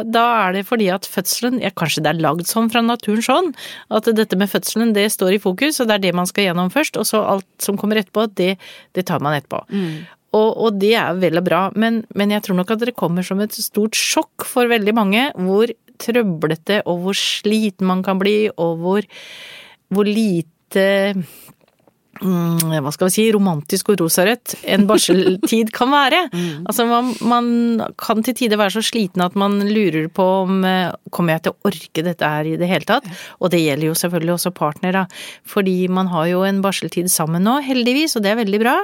da, 0.04 0.26
er 0.48 0.58
det 0.58 0.66
fordi 0.68 0.90
at 0.94 1.08
fødselen 1.10 1.62
ja, 1.64 1.72
Kanskje 1.78 2.04
det 2.06 2.12
er 2.14 2.22
lagd 2.24 2.48
sånn 2.48 2.70
fra 2.72 2.84
naturen 2.86 3.24
sånn, 3.24 3.54
at 3.94 4.08
dette 4.16 4.38
med 4.40 4.52
fødselen 4.52 4.94
det 4.96 5.08
står 5.14 5.38
i 5.38 5.42
fokus, 5.42 5.80
og 5.82 5.90
det 5.90 5.98
er 5.98 6.04
det 6.08 6.18
man 6.18 6.30
skal 6.30 6.50
gjennom 6.50 6.72
først, 6.74 7.00
og 7.00 7.08
så 7.10 7.24
alt 7.36 7.48
som 7.64 7.80
kommer 7.80 8.00
etterpå, 8.02 8.28
det, 8.38 8.54
det 8.94 9.08
tar 9.10 9.24
man 9.24 9.38
etterpå. 9.38 9.64
Mm. 9.74 10.04
Og, 10.34 10.50
og, 10.58 10.80
det 10.82 10.96
er 10.98 11.18
vel 11.22 11.38
og 11.38 11.46
bra, 11.46 11.64
men, 11.78 12.02
men, 12.18 12.34
jeg 12.34 12.46
tror 12.46 12.58
nok 12.58 12.74
at 12.74 12.86
det 12.88 12.96
kommer 12.98 13.26
som 13.26 13.42
et 13.44 13.54
stort 13.54 13.98
sjokk 13.98 14.48
for 14.50 14.72
veldig 14.72 14.96
mange. 14.98 15.28
Hvor 15.38 15.70
trøblete 16.02 16.82
og 16.90 17.04
hvor 17.04 17.18
sliten 17.18 17.88
man 17.90 18.02
kan 18.06 18.20
bli, 18.22 18.50
og 18.58 18.82
hvor, 18.82 19.08
hvor 19.94 20.10
lite 20.10 21.14
hva 22.22 22.92
skal 22.94 23.10
vi 23.10 23.14
si, 23.16 23.26
romantisk 23.34 23.90
og 23.90 24.04
rosarødt 24.04 24.56
en 24.70 24.86
barseltid 24.90 25.72
kan 25.78 25.92
være. 25.92 26.22
Mm. 26.30 26.68
Altså 26.70 26.86
man, 26.86 27.12
man, 27.26 27.48
kan 27.98 28.24
til 28.24 28.38
tider 28.38 28.60
være 28.62 28.78
så 28.78 28.84
sliten 28.86 29.24
at 29.26 29.36
man 29.40 29.58
lurer 29.66 30.08
på 30.14 30.28
om 30.44 30.64
eh, 30.68 30.94
kommer 31.14 31.36
jeg 31.36 31.46
til 31.46 31.56
å 31.56 31.70
orke 31.72 32.06
dette 32.06 32.32
her 32.36 32.50
i 32.50 32.56
det 32.60 32.70
hele 32.70 32.88
tatt? 32.88 33.08
Og 33.42 33.54
det 33.54 33.64
gjelder 33.64 33.90
jo 33.90 33.98
selvfølgelig 33.98 34.36
også 34.38 34.54
partnere, 34.56 35.06
fordi 35.50 35.88
man 35.90 36.12
har 36.14 36.30
jo 36.30 36.44
en 36.48 36.62
barseltid 36.64 37.10
sammen 37.12 37.46
nå, 37.48 37.60
heldigvis, 37.66 38.16
og 38.16 38.26
det 38.26 38.34
er 38.34 38.42
veldig 38.44 38.62
bra. 38.62 38.78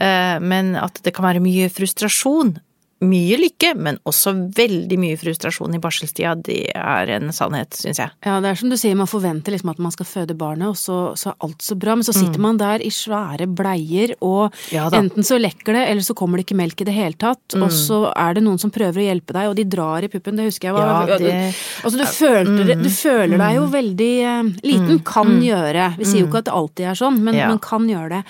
Eh, 0.00 0.36
men 0.40 0.76
at 0.78 1.02
det 1.02 1.14
kan 1.16 1.26
være 1.26 1.42
mye 1.44 1.70
frustrasjon 1.72 2.56
mye 3.02 3.38
lykke, 3.40 3.72
men 3.82 3.98
også 4.08 4.34
veldig 4.56 4.98
mye 5.00 5.18
frustrasjon 5.20 5.74
i 5.76 5.80
barselstida. 5.82 6.34
Det 6.46 6.60
er 6.76 7.12
en 7.16 7.32
sannhet, 7.34 7.74
syns 7.76 8.00
jeg. 8.02 8.12
Ja, 8.24 8.38
det 8.42 8.52
er 8.52 8.60
som 8.60 8.72
du 8.72 8.78
sier, 8.78 8.96
man 8.98 9.10
forventer 9.10 9.54
liksom 9.54 9.72
at 9.72 9.82
man 9.82 9.94
skal 9.94 10.08
føde 10.08 10.36
barnet, 10.38 10.70
og 10.70 10.78
så, 10.78 10.98
så 11.18 11.32
er 11.32 11.46
alt 11.46 11.64
så 11.64 11.76
bra. 11.78 11.96
Men 11.98 12.06
så 12.06 12.14
sitter 12.16 12.38
mm. 12.38 12.46
man 12.46 12.60
der 12.60 12.84
i 12.84 12.92
svære 12.94 13.48
bleier, 13.50 14.14
og 14.24 14.54
ja, 14.74 14.86
enten 14.94 15.26
så 15.26 15.38
lekker 15.40 15.76
det, 15.76 15.84
eller 15.90 16.06
så 16.06 16.16
kommer 16.18 16.38
det 16.38 16.46
ikke 16.46 16.58
melk 16.62 16.84
i 16.84 16.88
det 16.88 16.96
hele 16.96 17.18
tatt. 17.18 17.56
Mm. 17.56 17.66
Og 17.66 17.74
så 17.74 18.00
er 18.12 18.38
det 18.38 18.44
noen 18.46 18.60
som 18.62 18.72
prøver 18.74 19.02
å 19.02 19.06
hjelpe 19.08 19.36
deg, 19.36 19.50
og 19.50 19.58
de 19.58 19.66
drar 19.76 20.06
i 20.06 20.10
puppen. 20.12 20.38
Det 20.38 20.48
husker 20.50 20.70
jeg. 20.70 20.76
Var, 20.78 21.12
ja, 21.12 21.18
det, 21.20 21.34
altså, 21.82 21.98
du, 21.98 22.06
følte, 22.06 22.68
mm. 22.70 22.84
du 22.86 22.90
føler 22.94 23.44
deg 23.44 23.58
jo 23.58 23.66
mm. 23.66 23.72
veldig 23.76 24.12
uh, 24.22 24.52
liten. 24.62 24.94
Mm. 25.00 25.04
Kan 25.12 25.34
mm. 25.34 25.42
gjøre. 25.48 25.88
Vi 25.98 26.08
sier 26.08 26.24
jo 26.24 26.30
ikke 26.30 26.42
at 26.44 26.50
det 26.50 26.56
alltid 26.60 26.90
er 26.92 27.02
sånn, 27.02 27.20
men 27.26 27.40
man 27.40 27.60
kan 27.62 27.88
gjøre 27.90 28.18
det. 28.18 28.22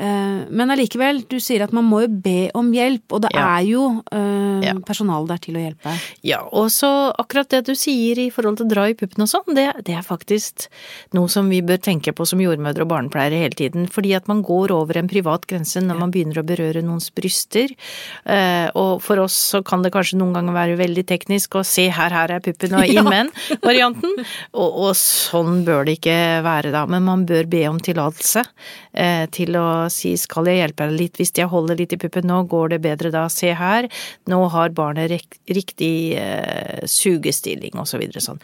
Uh, 0.00 0.40
men 0.48 0.74
allikevel, 0.74 1.24
du 1.28 1.38
sier 1.42 1.66
at 1.66 1.74
man 1.76 1.86
må 1.88 2.04
jo 2.06 2.12
be 2.24 2.38
om 2.56 2.72
hjelp, 2.74 3.06
og 3.12 3.24
det 3.26 3.34
er 3.36 3.60
jo 3.68 3.84
øh, 4.14 4.62
Ja. 4.64 4.72
personalet 4.86 5.28
der 5.34 5.40
til 5.44 5.56
å 5.58 5.62
hjelpe. 5.64 5.94
Ja, 6.24 6.40
og 6.52 6.70
så 6.72 6.88
akkurat 7.18 7.50
det 7.52 7.64
du 7.66 7.74
sier 7.76 8.18
i 8.22 8.30
forhold 8.32 8.58
til 8.60 8.66
å 8.68 8.72
dra 8.72 8.86
i 8.88 8.94
puppen 8.96 9.24
og 9.26 9.28
sånn, 9.30 9.54
det, 9.56 9.66
det 9.84 9.96
er 9.98 10.06
faktisk 10.06 10.68
noe 11.16 11.28
som 11.28 11.50
vi 11.52 11.60
bør 11.66 11.80
tenke 11.82 12.14
på 12.16 12.26
som 12.26 12.40
jordmødre 12.40 12.86
og 12.86 12.92
barnepleiere 12.94 13.42
hele 13.42 13.58
tiden. 13.58 13.88
Fordi 13.90 14.14
at 14.16 14.28
man 14.30 14.42
går 14.46 14.72
over 14.74 14.96
en 15.00 15.10
privat 15.10 15.46
grense 15.50 15.82
når 15.82 15.98
man 16.00 16.14
begynner 16.14 16.40
å 16.40 16.46
berøre 16.46 16.82
noens 16.86 17.10
bryster. 17.14 17.74
Eh, 18.24 18.68
og 18.78 19.02
for 19.04 19.20
oss 19.24 19.36
så 19.54 19.62
kan 19.66 19.82
det 19.84 19.92
kanskje 19.94 20.18
noen 20.20 20.34
ganger 20.36 20.56
være 20.56 20.78
veldig 20.80 21.04
teknisk 21.10 21.58
å 21.60 21.64
se 21.66 21.88
her, 21.92 22.14
her 22.14 22.36
er 22.38 22.44
puppen 22.44 22.74
og 22.78 22.86
inn 22.94 23.04
med 23.04 23.30
den-varianten. 23.34 24.14
Og, 24.54 24.78
og 24.88 24.92
sånn 24.98 25.62
bør 25.66 25.84
det 25.88 25.98
ikke 25.98 26.18
være 26.46 26.72
da, 26.74 26.84
men 26.90 27.04
man 27.06 27.26
bør 27.28 27.48
be 27.50 27.64
om 27.68 27.78
tillatelse 27.82 28.44
eh, 28.92 29.26
til 29.34 29.56
å 29.60 29.66
si 29.92 30.14
skal 30.20 30.48
jeg 30.50 30.60
hjelpe 30.62 30.86
deg 30.88 30.98
litt 31.00 31.20
hvis 31.20 31.32
jeg 31.36 31.50
holder 31.50 31.78
litt 31.80 31.94
i 31.96 32.00
puppen 32.00 32.26
nå, 32.28 32.42
går 32.50 32.74
det 32.74 32.80
bedre 32.84 33.10
da, 33.14 33.26
se 33.32 33.52
her, 33.56 33.88
nå 34.30 34.40
har 34.54 34.74
barnet 34.76 35.12
riktig 35.48 35.94
eh, 36.18 36.84
sugestilling 36.88 37.78
og 37.80 37.88
så 37.90 38.00
videre 38.02 38.22
sånn. 38.24 38.42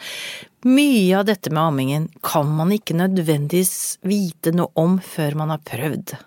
Mye 0.67 1.15
av 1.17 1.27
dette 1.29 1.53
med 1.53 1.63
ammingen 1.63 2.09
kan 2.25 2.49
man 2.53 2.73
ikke 2.75 2.97
nødvendigvis 2.99 4.01
vite 4.05 4.53
noe 4.53 4.69
om 4.77 4.99
før 5.01 5.39
man 5.39 5.55
har 5.55 5.63
prøvd. 5.65 6.17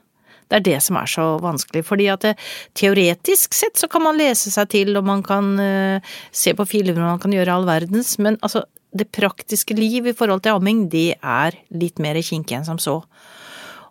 Det 0.50 0.58
er 0.58 0.64
det 0.66 0.78
som 0.84 0.98
er 1.00 1.08
så 1.10 1.24
vanskelig, 1.42 1.84
fordi 1.88 2.08
at 2.12 2.24
det, 2.26 2.34
teoretisk 2.76 3.56
sett 3.56 3.80
så 3.80 3.88
kan 3.90 4.04
man 4.04 4.18
lese 4.18 4.52
seg 4.52 4.68
til, 4.74 4.92
og 4.98 5.06
man 5.08 5.24
kan 5.24 5.54
eh, 5.62 6.14
se 6.34 6.52
på 6.56 6.66
filmer 6.68 7.00
og 7.00 7.14
man 7.14 7.22
kan 7.22 7.34
gjøre 7.34 7.54
all 7.54 7.68
verdens, 7.68 8.16
men 8.22 8.38
altså, 8.42 8.64
det 8.94 9.10
praktiske 9.14 9.74
liv 9.74 10.06
i 10.06 10.14
forhold 10.14 10.44
til 10.44 10.54
amming, 10.54 10.86
det 10.92 11.16
er 11.18 11.56
litt 11.74 11.98
mer 12.02 12.20
kinkig 12.22 12.58
enn 12.58 12.68
som 12.68 12.78
så. 12.82 13.00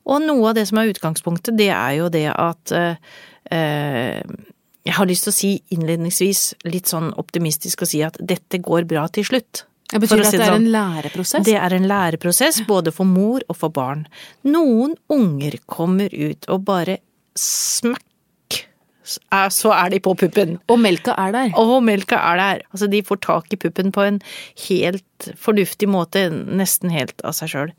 Og 0.04 0.24
noe 0.24 0.52
av 0.52 0.58
det 0.58 0.68
som 0.70 0.80
er 0.80 0.92
utgangspunktet, 0.92 1.58
det 1.60 1.70
er 1.72 1.98
jo 1.98 2.10
det 2.12 2.28
at 2.32 2.74
eh, 2.76 3.14
eh, 3.52 4.22
Jeg 4.84 4.98
har 4.98 5.08
lyst 5.08 5.28
til 5.28 5.32
å 5.32 5.36
si 5.36 5.52
innledningsvis, 5.72 6.42
litt 6.68 6.92
sånn 6.92 7.14
optimistisk, 7.20 7.86
å 7.86 7.88
si 7.88 8.02
at 8.04 8.18
dette 8.20 8.60
går 8.64 8.88
bra 8.90 9.06
til 9.14 9.28
slutt. 9.28 9.64
Det 9.94 10.00
betyr 10.02 10.24
det 10.24 10.26
at 10.26 10.34
det 10.34 10.42
er 10.42 10.50
sånn. 10.50 10.64
en 10.66 10.72
læreprosess? 10.74 11.46
Det 11.46 11.56
er 11.60 11.76
en 11.76 11.86
læreprosess 11.88 12.64
både 12.68 12.92
for 12.96 13.08
mor 13.08 13.44
og 13.48 13.60
for 13.60 13.74
barn. 13.74 14.08
Noen 14.48 14.98
unger 15.14 15.60
kommer 15.70 16.12
ut 16.12 16.50
og 16.52 16.66
bare 16.68 16.98
smakk, 17.40 18.02
så 19.54 19.74
er 19.76 19.94
de 19.94 20.00
på 20.04 20.16
puppen. 20.18 20.58
Og 20.72 20.80
melka 20.82 21.16
er 21.20 21.36
der. 21.36 21.54
Og 21.60 21.76
melka 21.86 22.18
er 22.32 22.40
der. 22.42 22.64
Altså, 22.72 22.90
de 22.90 23.04
får 23.06 23.22
tak 23.24 23.54
i 23.54 23.60
puppen 23.60 23.92
på 23.94 24.06
en 24.08 24.20
helt 24.66 25.30
fornuftig 25.40 25.92
måte, 25.92 26.26
nesten 26.32 26.92
helt 26.94 27.22
av 27.28 27.36
seg 27.38 27.54
sjøl. 27.54 27.76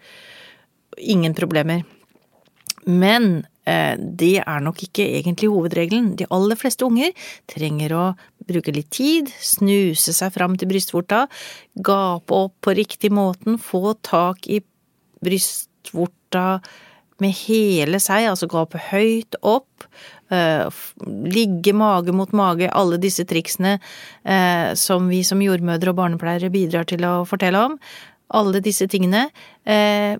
Ingen 1.00 1.34
problemer. 1.36 1.82
Men 2.84 3.46
det 3.64 4.34
er 4.42 4.60
nok 4.60 4.82
ikke 4.84 5.06
egentlig 5.18 5.48
hovedregelen. 5.48 6.10
De 6.18 6.26
aller 6.34 6.58
fleste 6.60 6.84
unger 6.84 7.14
trenger 7.48 7.94
å 7.96 8.04
bruke 8.44 8.74
litt 8.76 8.90
tid, 8.92 9.30
snuse 9.40 10.12
seg 10.12 10.32
fram 10.34 10.56
til 10.60 10.68
brystvorta, 10.68 11.24
gape 11.74 12.36
opp 12.36 12.56
på 12.64 12.74
riktig 12.76 13.12
måten, 13.14 13.56
få 13.60 13.94
tak 14.04 14.48
i 14.52 14.60
brystvorta 15.24 16.60
med 17.22 17.34
hele 17.44 18.00
seg, 18.02 18.28
altså 18.30 18.48
gape 18.50 18.80
høyt 18.90 19.38
opp, 19.46 19.86
eh, 20.34 20.66
ligge 21.30 21.74
mage 21.76 22.14
mot 22.16 22.32
mage, 22.36 22.68
alle 22.70 22.98
disse 23.00 23.26
triksene 23.28 23.76
eh, 23.78 24.74
som 24.78 25.08
vi 25.12 25.22
som 25.26 25.42
jordmødre 25.42 25.94
og 25.94 26.00
barnepleiere 26.00 26.52
bidrar 26.54 26.88
til 26.90 27.06
å 27.06 27.22
fortelle 27.28 27.62
om. 27.70 27.78
Alle 28.34 28.60
disse 28.64 28.88
tingene 28.90 29.28
eh, 29.68 30.16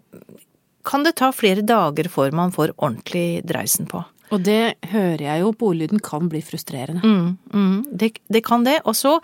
kan 0.85 1.07
det 1.07 1.17
ta 1.21 1.33
flere 1.33 1.65
dager 1.65 2.09
før 2.13 2.35
man 2.37 2.53
får 2.55 2.75
ordentlig 2.77 3.45
dreisen 3.49 3.89
på. 3.91 4.05
Og 4.33 4.41
det 4.45 4.77
hører 4.91 5.27
jeg 5.27 5.43
jo 5.45 5.53
bolyden 5.59 6.01
kan 6.03 6.31
bli 6.33 6.41
frustrerende. 6.43 7.05
Mm, 7.05 7.37
mm, 7.53 7.77
det, 7.93 8.17
det 8.33 8.43
kan 8.47 8.65
det. 8.67 8.81
Og 8.89 8.97
så 8.99 9.19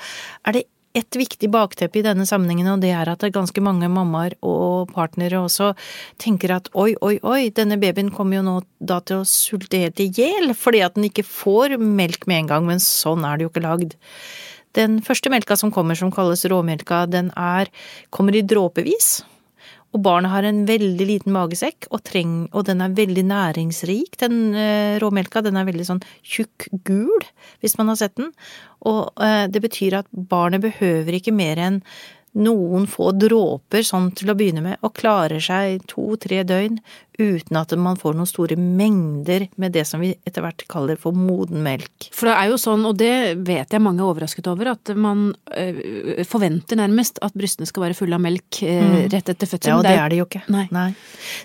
er 0.46 0.58
det 0.58 0.66
et 0.98 1.16
viktig 1.16 1.46
bakteppe 1.54 2.00
i 2.00 2.02
denne 2.02 2.26
sammenhengen, 2.26 2.66
og 2.72 2.82
det 2.82 2.90
er 2.90 3.08
at 3.08 3.22
det 3.22 3.30
er 3.30 3.36
ganske 3.36 3.62
mange 3.62 3.86
mammaer 3.92 4.34
og 4.42 4.90
partnere 4.94 5.38
også 5.38 5.70
tenker 6.18 6.56
at 6.56 6.70
oi, 6.74 6.96
oi, 6.98 7.14
oi, 7.22 7.52
denne 7.54 7.78
babyen 7.78 8.10
kommer 8.14 8.40
jo 8.40 8.46
nå 8.46 8.56
da 8.82 8.98
til 9.06 9.22
å 9.22 9.28
sulte 9.28 9.84
helt 9.84 10.02
i 10.02 10.08
hjel 10.16 10.50
fordi 10.58 10.82
at 10.82 10.98
den 10.98 11.06
ikke 11.06 11.26
får 11.26 11.76
melk 11.78 12.26
med 12.26 12.42
en 12.42 12.54
gang, 12.54 12.70
men 12.72 12.82
sånn 12.82 13.26
er 13.26 13.38
det 13.38 13.46
jo 13.46 13.52
ikke 13.52 13.66
lagd. 13.68 13.94
Den 14.78 14.98
første 15.02 15.30
melka 15.30 15.56
som 15.58 15.70
kommer, 15.74 15.98
som 15.98 16.10
kalles 16.14 16.42
råmelka, 16.50 17.04
den 17.10 17.30
er, 17.38 17.70
kommer 18.14 18.34
i 18.34 18.42
dråpevis. 18.46 19.20
Og 19.90 20.02
barnet 20.04 20.30
har 20.30 20.46
en 20.46 20.62
veldig 20.68 21.06
liten 21.08 21.34
magesekk, 21.34 21.88
og, 21.90 22.04
treng, 22.06 22.44
og 22.54 22.68
den 22.68 22.82
er 22.84 22.94
veldig 22.94 23.24
næringsrik. 23.26 24.14
Den 24.22 24.54
eh, 24.54 25.00
råmelka 25.02 25.42
den 25.42 25.58
er 25.58 25.66
veldig 25.66 25.86
sånn 25.88 26.04
tjukk 26.22 26.68
gul, 26.86 27.26
hvis 27.64 27.74
man 27.80 27.90
har 27.90 27.98
sett 27.98 28.14
den. 28.20 28.30
Og 28.86 29.10
eh, 29.18 29.48
det 29.50 29.64
betyr 29.64 29.98
at 30.02 30.10
barnet 30.12 30.62
behøver 30.62 31.18
ikke 31.18 31.34
mer 31.34 31.58
enn 31.58 31.82
noen 32.38 32.86
få 32.86 33.10
dråper 33.18 33.82
sånn 33.82 34.12
til 34.14 34.30
å 34.30 34.36
begynne 34.38 34.62
med, 34.62 34.78
og 34.86 34.94
klarer 34.94 35.42
seg 35.42 35.82
to-tre 35.90 36.44
døgn 36.46 36.78
uten 37.20 37.58
at 37.60 37.72
man 37.78 37.98
får 38.00 38.16
noen 38.18 38.28
store 38.28 38.56
mengder 38.58 39.46
med 39.60 39.74
det 39.76 39.84
som 39.88 40.00
vi 40.02 40.12
etter 40.26 40.44
hvert 40.44 40.64
kaller 40.70 40.98
for 41.00 41.16
moden 41.16 41.62
melk. 41.64 42.08
For 42.16 42.30
det 42.30 42.36
er 42.38 42.50
jo 42.52 42.58
sånn, 42.60 42.84
og 42.88 42.96
det 43.00 43.12
vet 43.46 43.72
jeg 43.76 43.84
mange 43.84 44.02
er 44.02 44.08
overrasket 44.10 44.48
over, 44.50 44.72
at 44.74 44.92
man 44.96 45.30
øh, 45.56 46.24
forventer 46.28 46.80
nærmest 46.80 47.20
at 47.24 47.36
brystene 47.36 47.68
skal 47.68 47.86
være 47.86 47.98
fulle 47.98 48.16
av 48.18 48.24
melk 48.24 48.62
øh, 48.64 49.06
rett 49.12 49.32
etter 49.34 49.46
Ja, 49.46 49.50
fødselen. 49.54 49.78
og 49.78 49.86
det 49.86 49.94
er 49.96 50.12
de 50.14 50.20
jo 50.20 50.26
ikke. 50.28 50.42
Nei. 50.52 50.66
Nei, 50.74 50.88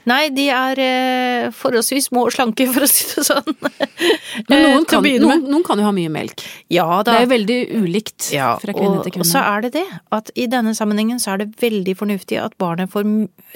Nei 0.09 0.21
de 0.35 0.47
er 0.55 0.81
eh, 0.85 1.49
forholdsvis 1.55 2.09
små 2.11 2.25
og 2.29 2.35
slanke, 2.35 2.67
for 2.73 2.85
å 2.85 2.89
si 2.89 3.07
det 3.13 3.25
sånn. 3.29 3.53
Men 4.49 4.55
Eh, 4.55 4.71
noen 4.75 4.85
kan, 4.89 5.03
noen, 5.21 5.43
noen 5.49 5.63
kan 5.65 5.79
jo 5.79 5.85
ha 5.87 5.91
mye 5.95 6.09
melk. 6.11 6.41
Ja 6.71 6.85
da. 7.03 7.11
Det 7.11 7.15
er 7.15 7.25
jo 7.25 7.31
veldig 7.31 7.57
ulikt 7.83 8.29
Ja, 8.33 8.53
fra 8.61 8.73
kvinne 8.75 8.99
og, 8.99 9.05
til 9.07 9.21
og 9.21 9.27
så 9.27 9.41
er 9.43 9.65
det 9.65 9.71
det, 9.77 9.85
at 10.15 10.31
i 10.35 10.47
denne 10.51 10.73
sammenhengen 10.77 11.19
så 11.21 11.33
er 11.35 11.43
det 11.43 11.47
veldig 11.61 11.95
fornuftig 11.99 12.39
at 12.41 12.55
barnet 12.61 12.91
får 12.91 13.05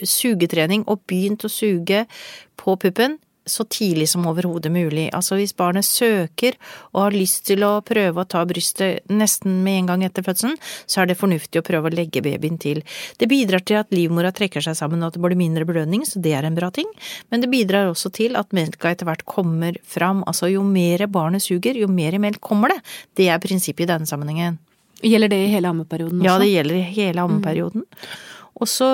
sugetrening 0.08 0.86
og 0.90 1.02
begynt 1.10 1.44
å 1.46 1.52
suge 1.52 2.06
på 2.60 2.78
puppen 2.80 3.18
så 3.50 3.64
tidlig 3.64 4.10
som 4.10 4.28
overhodet 4.30 4.72
mulig. 4.72 5.10
Altså 5.16 5.38
hvis 5.40 5.56
barnet 5.58 5.88
søker 5.88 6.56
og 6.94 7.02
har 7.06 7.16
lyst 7.16 7.46
til 7.50 7.64
å 7.66 7.80
prøve 7.86 8.22
å 8.22 8.30
ta 8.30 8.44
brystet 8.48 9.10
nesten 9.12 9.62
med 9.66 9.82
en 9.82 9.90
gang 9.92 10.06
etter 10.08 10.26
fødselen, 10.26 10.58
så 10.90 11.02
er 11.02 11.10
det 11.10 11.20
fornuftig 11.20 11.62
å 11.62 11.66
prøve 11.66 11.90
å 11.90 11.96
legge 11.96 12.24
babyen 12.26 12.60
til. 12.62 12.84
Det 13.20 13.30
bidrar 13.32 13.66
til 13.66 13.82
at 13.82 13.92
livmora 13.96 14.32
trekker 14.36 14.64
seg 14.66 14.78
sammen 14.80 15.04
og 15.04 15.12
at 15.12 15.18
det 15.18 15.24
blir 15.26 15.40
mindre 15.40 15.68
blødning, 15.70 16.06
så 16.08 16.22
det 16.24 16.36
er 16.38 16.48
en 16.48 16.58
bra 16.58 16.72
ting. 16.76 16.90
Men 17.34 17.44
det 17.44 17.52
bidrar 17.52 17.92
også 17.92 18.14
til 18.16 18.40
at 18.40 18.56
melka 18.56 18.94
etter 18.94 19.10
hvert 19.10 19.26
kommer 19.30 19.78
fram. 19.84 20.24
Altså 20.30 20.52
jo 20.54 20.64
mer 20.66 21.08
barnet 21.12 21.46
suger, 21.46 21.78
jo 21.80 21.90
mer 21.92 22.20
melk 22.22 22.42
kommer 22.46 22.76
det. 22.76 22.82
Det 23.18 23.30
er 23.32 23.42
prinsippet 23.44 23.88
i 23.88 23.94
denne 23.94 24.10
sammenhengen. 24.10 24.60
Gjelder 25.00 25.32
det 25.32 25.38
i 25.46 25.52
hele 25.54 25.70
ammeperioden 25.72 26.20
også? 26.20 26.28
Ja, 26.28 26.36
det 26.42 26.50
gjelder 26.52 26.76
i 26.76 26.88
hele 26.92 27.24
ammeperioden. 27.24 27.86
Og 28.60 28.68
så 28.68 28.88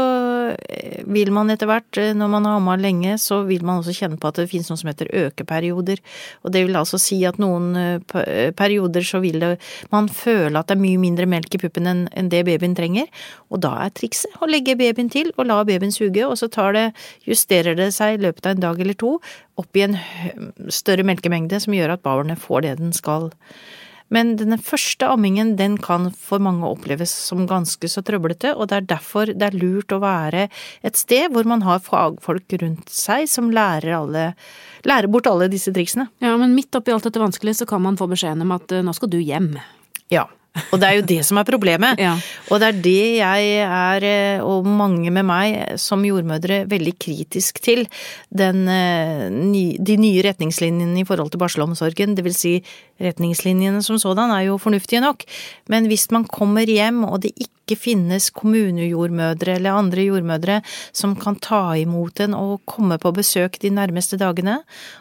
eh, 0.69 1.01
vil 1.09 1.31
man 1.33 1.49
etter 1.49 1.69
hvert, 1.69 1.97
eh, 2.01 2.11
når 2.17 2.29
man 2.33 2.45
har 2.45 2.57
amma 2.59 2.75
lenge, 2.77 3.15
så 3.21 3.39
vil 3.47 3.63
man 3.65 3.79
også 3.81 3.95
kjenne 3.97 4.19
på 4.21 4.29
at 4.29 4.41
det 4.41 4.49
finnes 4.51 4.69
noe 4.69 4.81
som 4.81 4.91
heter 4.91 5.09
økeperioder. 5.25 6.01
Og 6.43 6.53
det 6.53 6.65
vil 6.67 6.77
altså 6.77 6.99
si 7.01 7.21
at 7.25 7.39
noen 7.41 7.71
eh, 7.79 8.03
pe- 8.11 8.51
perioder 8.57 9.05
så 9.07 9.21
vil 9.23 9.39
det, 9.41 9.53
man 9.95 10.09
føle 10.11 10.59
at 10.59 10.69
det 10.69 10.75
er 10.77 10.83
mye 10.83 11.01
mindre 11.01 11.29
melk 11.29 11.55
i 11.57 11.61
puppen 11.63 11.89
enn 11.89 12.29
det 12.33 12.43
babyen 12.47 12.75
trenger. 12.77 13.09
Og 13.49 13.63
da 13.65 13.73
er 13.85 13.95
trikset 13.95 14.35
å 14.41 14.49
legge 14.49 14.77
babyen 14.77 15.09
til 15.13 15.31
og 15.37 15.47
la 15.49 15.61
babyen 15.65 15.93
suge, 15.95 16.27
og 16.27 16.37
så 16.37 16.51
det, 16.75 16.85
justerer 17.25 17.75
det 17.77 17.89
seg 17.95 18.15
i 18.15 18.21
løpet 18.27 18.45
av 18.45 18.55
en 18.55 18.63
dag 18.67 18.79
eller 18.81 18.97
to 18.99 19.15
opp 19.59 19.77
i 19.79 19.85
en 19.85 19.97
større 20.73 21.05
melkemengde 21.07 21.59
som 21.63 21.73
gjør 21.75 21.95
at 21.95 22.03
barnet 22.05 22.41
får 22.41 22.65
det 22.65 22.77
den 22.81 22.93
skal. 22.95 23.31
Men 24.13 24.35
denne 24.37 24.57
første 24.61 25.07
ammingen 25.09 25.55
den 25.59 25.79
kan 25.81 26.11
for 26.13 26.43
mange 26.43 26.67
oppleves 26.67 27.09
som 27.09 27.45
ganske 27.49 27.89
så 27.89 28.03
trøblete, 28.05 28.53
og 28.53 28.69
det 28.69 28.77
er 28.77 28.87
derfor 28.93 29.31
det 29.31 29.47
er 29.47 29.57
lurt 29.57 29.95
å 29.95 30.01
være 30.03 30.47
et 30.85 30.99
sted 30.99 31.33
hvor 31.33 31.47
man 31.49 31.65
har 31.65 31.81
fagfolk 31.83 32.57
rundt 32.61 32.91
seg 32.93 33.25
som 33.31 33.49
lærer, 33.53 33.95
alle, 33.97 34.25
lærer 34.85 35.09
bort 35.11 35.29
alle 35.31 35.49
disse 35.51 35.73
triksene. 35.73 36.07
Ja, 36.23 36.35
men 36.37 36.55
midt 36.57 36.75
oppi 36.77 36.93
alt 36.93 37.07
dette 37.07 37.21
vanskelige 37.21 37.63
så 37.63 37.69
kan 37.69 37.83
man 37.85 37.97
få 37.99 38.09
beskjeden 38.11 38.45
om 38.45 38.53
at 38.55 38.71
øh, 38.75 38.85
nå 38.85 38.93
skal 38.95 39.11
du 39.11 39.17
hjem. 39.17 39.55
Ja, 40.13 40.27
og 40.71 40.79
det 40.81 40.87
er 40.87 40.97
jo 40.99 41.05
det 41.13 41.19
som 41.27 41.41
er 41.41 41.47
problemet. 41.47 41.99
Ja. 42.05 42.13
Og 42.53 42.59
det 42.61 42.67
er 42.67 42.81
det 42.83 43.05
jeg 43.17 43.45
er, 43.65 44.03
eh, 44.05 44.43
og 44.45 44.67
mange 44.67 45.09
med 45.09 45.25
meg 45.25 45.79
som 45.81 46.03
jordmødre, 46.05 46.63
veldig 46.69 46.93
kritisk 47.01 47.57
til. 47.63 47.87
Den, 48.29 48.67
eh, 48.69 49.25
de 49.79 49.97
nye 49.97 50.21
retningslinjene 50.27 51.01
i 51.01 51.07
forhold 51.07 51.31
til 51.33 51.41
barselomsorgen, 51.41 52.13
det 52.15 52.25
vil 52.27 52.37
si 52.37 52.53
retningslinjene 53.01 53.81
som 53.83 53.99
sådan 53.99 54.31
er 54.31 54.47
jo 54.49 54.61
fornuftige 54.61 55.03
nok, 55.03 55.25
men 55.71 55.89
hvis 55.91 56.07
man 56.15 56.23
kommer 56.29 56.67
hjem 56.69 57.03
og 57.03 57.25
det 57.25 57.33
ikke 57.35 57.75
finnes 57.81 58.29
kommunejordmødre 58.29 59.55
eller 59.57 59.73
andre 59.73 60.05
jordmødre 60.05 60.59
som 60.93 61.15
kan 61.17 61.35
ta 61.41 61.73
imot 61.81 62.21
en 62.21 62.35
og 62.37 62.61
komme 62.69 62.99
på 63.01 63.11
besøk 63.17 63.57
de 63.63 63.71
nærmeste 63.73 64.19
dagene, 64.21 64.59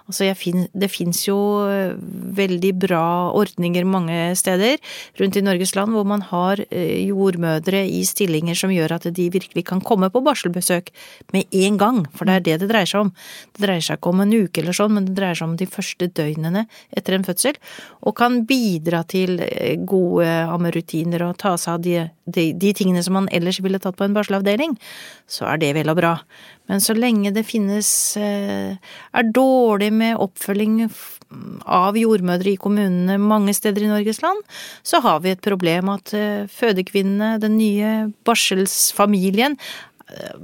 altså 0.08 0.24
jeg 0.24 0.66
det 0.72 0.90
fins 0.90 1.26
jo 1.28 1.38
eh, 1.68 1.94
veldig 2.40 2.72
bra 2.86 3.04
ordninger 3.36 3.84
mange 3.84 4.34
steder 4.34 4.80
rundt 5.20 5.36
i 5.36 5.43
Norges 5.44 5.74
land 5.76 5.94
hvor 5.94 6.06
man 6.08 6.24
har 6.30 6.62
eh, 6.70 7.04
jordmødre 7.08 7.84
i 7.86 8.02
stillinger 8.08 8.58
som 8.58 8.72
gjør 8.74 8.96
at 8.96 9.08
de 9.14 9.28
virkelig 9.32 9.66
kan 9.68 9.82
komme 9.84 10.10
på 10.12 10.22
barselbesøk 10.24 10.90
med 11.36 11.54
en 11.64 11.78
gang, 11.80 12.02
for 12.16 12.28
det 12.28 12.38
er 12.38 12.46
det 12.48 12.58
det 12.64 12.70
dreier 12.72 12.90
seg 12.90 13.06
om. 13.06 13.12
Det 13.54 13.66
dreier 13.66 13.84
seg 13.84 14.00
ikke 14.00 14.14
om 14.14 14.24
en 14.24 14.34
uke 14.34 14.62
eller 14.62 14.76
sånn, 14.76 14.96
men 14.96 15.08
det 15.08 15.16
dreier 15.18 15.38
seg 15.38 15.50
om 15.50 15.56
de 15.60 15.68
første 15.70 16.10
døgnene 16.20 16.66
etter 16.96 17.16
en 17.16 17.26
fødsel, 17.26 17.58
og 18.04 18.16
kan 18.18 18.42
bidra 18.48 19.04
til 19.08 19.38
eh, 19.44 19.76
gode 19.80 20.28
ammerutiner 20.48 21.28
og 21.28 21.38
ta 21.42 21.56
seg 21.60 21.76
av 21.76 21.84
de, 21.84 21.96
de, 22.26 22.52
de 22.56 22.72
tingene 22.76 23.02
som 23.04 23.18
man 23.18 23.28
ellers 23.34 23.60
ville 23.64 23.80
tatt 23.82 23.98
på 23.98 24.06
en 24.06 24.16
barselavdeling, 24.16 24.78
så 25.30 25.48
er 25.52 25.62
det 25.62 25.74
vel 25.76 25.92
og 25.92 25.98
bra. 26.00 26.14
Men 26.70 26.80
så 26.80 26.96
lenge 26.96 27.34
det 27.36 27.44
finnes 27.44 27.88
er 28.16 29.32
dårlig 29.36 29.90
med 29.92 30.16
oppfølging 30.16 30.78
av 31.64 31.96
jordmødre 31.98 32.52
i 32.54 32.60
kommunene 32.60 33.16
mange 33.20 33.54
steder 33.56 33.84
i 33.84 33.90
Norges 33.90 34.22
land, 34.24 34.42
så 34.86 35.00
har 35.04 35.22
vi 35.24 35.32
et 35.34 35.44
problem 35.44 35.90
at 35.94 36.14
eh, 36.16 36.44
fødekvinnene, 36.50 37.38
den 37.42 37.58
nye 37.58 37.94
barselsfamilien, 38.26 39.56
eh, 40.08 40.36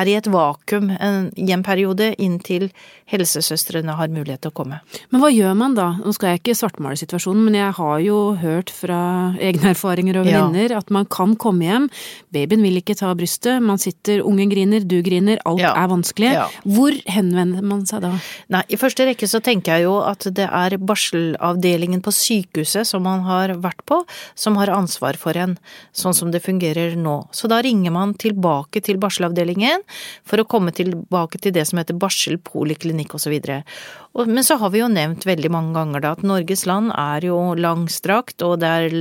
er 0.00 0.10
i 0.10 0.16
et 0.18 0.30
vakuum 0.32 0.92
i 0.92 1.50
en 1.54 1.66
periode 1.66 2.12
inntil 2.22 2.70
helsesøstrene 3.06 3.94
har 3.94 4.10
mulighet 4.10 4.42
til 4.42 4.50
å 4.50 4.56
komme. 4.56 4.80
Men 5.12 5.22
hva 5.22 5.30
gjør 5.30 5.54
man 5.58 5.76
da? 5.78 5.92
Nå 6.02 6.10
skal 6.16 6.32
jeg 6.32 6.40
ikke 6.40 6.56
svartmale 6.58 6.98
situasjonen, 6.98 7.44
men 7.46 7.56
jeg 7.58 7.74
har 7.78 8.00
jo 8.02 8.16
hørt 8.40 8.72
fra 8.74 8.98
egne 9.38 9.70
erfaringer 9.74 10.18
og 10.20 10.26
venninner 10.26 10.74
ja. 10.74 10.80
at 10.82 10.90
man 10.94 11.06
kan 11.10 11.36
komme 11.38 11.68
hjem, 11.68 11.86
babyen 12.34 12.64
vil 12.66 12.80
ikke 12.80 12.96
ta 12.98 13.12
brystet, 13.18 13.62
man 13.62 13.78
sitter, 13.78 14.24
ungen 14.26 14.50
griner, 14.50 14.82
du 14.82 14.98
griner, 15.06 15.38
alt 15.46 15.62
ja. 15.62 15.70
er 15.78 15.90
vanskelig. 15.92 16.32
Ja. 16.34 16.46
Hvor 16.66 16.96
henvender 17.14 17.62
man 17.66 17.84
seg 17.86 18.02
da? 18.02 18.10
Nei, 18.52 18.64
i 18.74 18.80
første 18.80 19.06
rekke 19.06 19.28
så 19.30 19.40
tenker 19.44 19.76
jeg 19.76 19.86
jo 19.86 20.00
at 20.02 20.26
det 20.34 20.48
er 20.50 20.78
barselavdelingen 20.82 22.02
på 22.02 22.14
sykehuset 22.14 22.90
som 22.90 23.06
man 23.06 23.22
har 23.28 23.54
vært 23.62 23.86
på, 23.86 24.00
som 24.34 24.58
har 24.58 24.74
ansvar 24.74 25.18
for 25.20 25.38
en, 25.38 25.54
sånn 25.94 26.16
som 26.16 26.34
det 26.34 26.42
fungerer 26.42 26.98
nå. 26.98 27.20
Så 27.30 27.46
da 27.50 27.62
ringer 27.62 27.94
man 27.94 28.16
tilbake 28.18 28.82
til 28.82 28.98
barselavdelingen 28.98 29.86
for 30.26 30.42
å 30.42 30.48
komme 30.50 30.74
tilbake 30.74 31.38
til 31.38 31.54
det 31.54 31.68
som 31.70 31.78
heter 31.78 31.94
barselpoliklinikk 32.02 32.95
klinikk 32.96 33.14
osv. 33.14 33.36
Men 34.26 34.44
så 34.44 34.56
har 34.56 34.70
vi 34.72 34.80
jo 34.80 34.88
nevnt 34.88 35.26
veldig 35.28 35.50
mange 35.52 35.74
ganger 35.76 36.00
da 36.00 36.14
at 36.16 36.22
Norges 36.24 36.64
land 36.66 36.88
er 36.96 37.26
jo 37.28 37.36
langstrakt, 37.58 38.40
og 38.42 38.62
det 38.62 38.70
er 38.70 38.96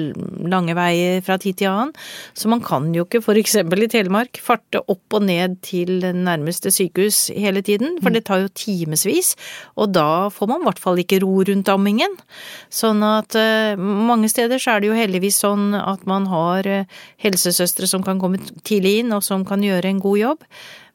lange 0.52 0.75
veier 0.75 1.24
fra 1.24 1.38
tid 1.40 1.62
til 1.62 1.72
annen, 1.72 1.94
så 2.36 2.52
man 2.52 2.60
kan 2.64 2.90
jo 2.96 3.06
ikke 3.06 3.24
eksempel 3.40 3.86
i 3.86 3.90
Telemark 3.92 4.42
farte 4.44 4.82
opp 4.92 5.16
og 5.16 5.24
ned 5.24 5.62
til 5.64 6.04
nærmeste 6.04 6.72
sykehus 6.74 7.30
hele 7.32 7.64
tiden, 7.64 7.96
for 8.04 8.12
det 8.12 8.25
tar 8.28 8.44
jo 8.44 8.52
timevis, 8.52 9.36
og 9.80 9.94
da 9.96 10.28
får 10.34 10.52
man 10.52 10.64
i 10.66 10.70
hvert 10.70 10.84
fall 10.84 11.00
ikke 11.00 11.22
ro 11.24 11.40
rundt 11.48 11.72
ammingen. 11.72 12.20
Sånn 12.68 13.04
at 13.06 13.36
uh, 13.40 13.80
mange 13.80 14.28
steder 14.32 14.60
så 14.60 14.75
er 14.75 14.84
det 14.84 14.92
jo 14.92 15.00
heldigvis 15.00 15.40
sånn 15.46 15.72
at 15.80 16.04
man 16.10 16.28
har 16.32 16.68
uh, 16.68 17.04
helsesøstre 17.24 17.88
som 17.88 18.04
kan 18.04 18.20
komme 18.20 18.42
tidlig 18.68 19.00
inn, 19.04 19.16
og 19.16 19.24
som 19.24 19.48
kan 19.48 19.64
gjøre 19.64 19.94
en 19.94 20.04
god 20.04 20.20
jobb. 20.20 20.50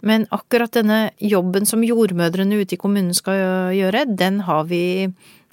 Men 0.07 0.27
akkurat 0.35 0.73
denne 0.73 1.11
jobben 1.21 1.69
som 1.69 1.85
jordmødrene 1.85 2.63
ute 2.63 2.77
i 2.77 2.81
kommunen 2.81 3.15
skal 3.17 3.75
gjøre, 3.77 4.07
den 4.09 4.41
har 4.47 4.67
vi 4.71 4.83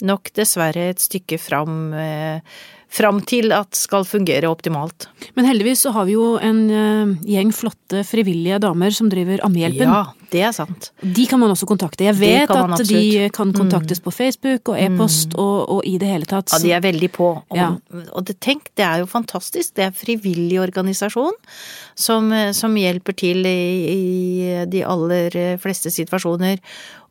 nok 0.04 0.30
dessverre 0.36 0.90
et 0.92 1.02
stykke 1.02 1.38
fram, 1.42 1.92
eh, 1.92 2.40
fram 2.88 3.20
til 3.20 3.52
at 3.52 3.74
skal 3.76 4.06
fungere 4.08 4.48
optimalt. 4.48 5.08
Men 5.36 5.48
heldigvis 5.48 5.82
så 5.84 5.92
har 5.92 6.06
vi 6.08 6.14
jo 6.14 6.36
en 6.38 6.62
eh, 6.70 7.16
gjeng 7.34 7.52
flotte 7.52 8.04
frivillige 8.06 8.60
damer 8.62 8.94
som 8.94 9.10
driver 9.10 9.42
Ammehjelpen. 9.44 9.90
Ja, 9.90 10.04
det 10.32 10.42
er 10.44 10.52
sant. 10.52 10.90
De 11.00 11.24
kan 11.28 11.40
man 11.40 11.52
også 11.52 11.66
kontakte. 11.68 12.04
Jeg 12.04 12.16
vet 12.18 12.50
at 12.52 12.82
de 12.88 13.28
kan 13.34 13.52
kontaktes 13.56 14.00
mm. 14.00 14.04
på 14.04 14.12
Facebook 14.12 14.72
og 14.72 14.80
e-post 14.80 15.32
mm. 15.32 15.40
og, 15.40 15.56
og, 15.76 15.80
i 15.88 15.96
det 16.00 16.10
hele 16.10 16.28
tatt. 16.28 16.52
Ja, 16.52 16.60
de 16.62 16.74
er 16.76 16.84
veldig 16.84 17.10
på. 17.14 17.30
Og, 17.40 17.56
ja. 17.56 17.70
og 18.12 18.26
det, 18.28 18.38
tenk, 18.44 18.68
det 18.78 18.84
er 18.84 19.02
jo 19.02 19.08
fantastisk. 19.10 19.72
Det 19.78 19.86
er 19.86 19.96
frivillig 19.96 20.60
organisasjon 20.60 21.36
som, 21.98 22.30
som 22.56 22.76
hjelper 22.76 23.16
til 23.18 23.48
i, 23.48 23.58
i, 23.94 24.00
de 24.68 24.84
aller 24.84 25.38
fleste 25.62 25.92
situasjoner. 25.94 26.60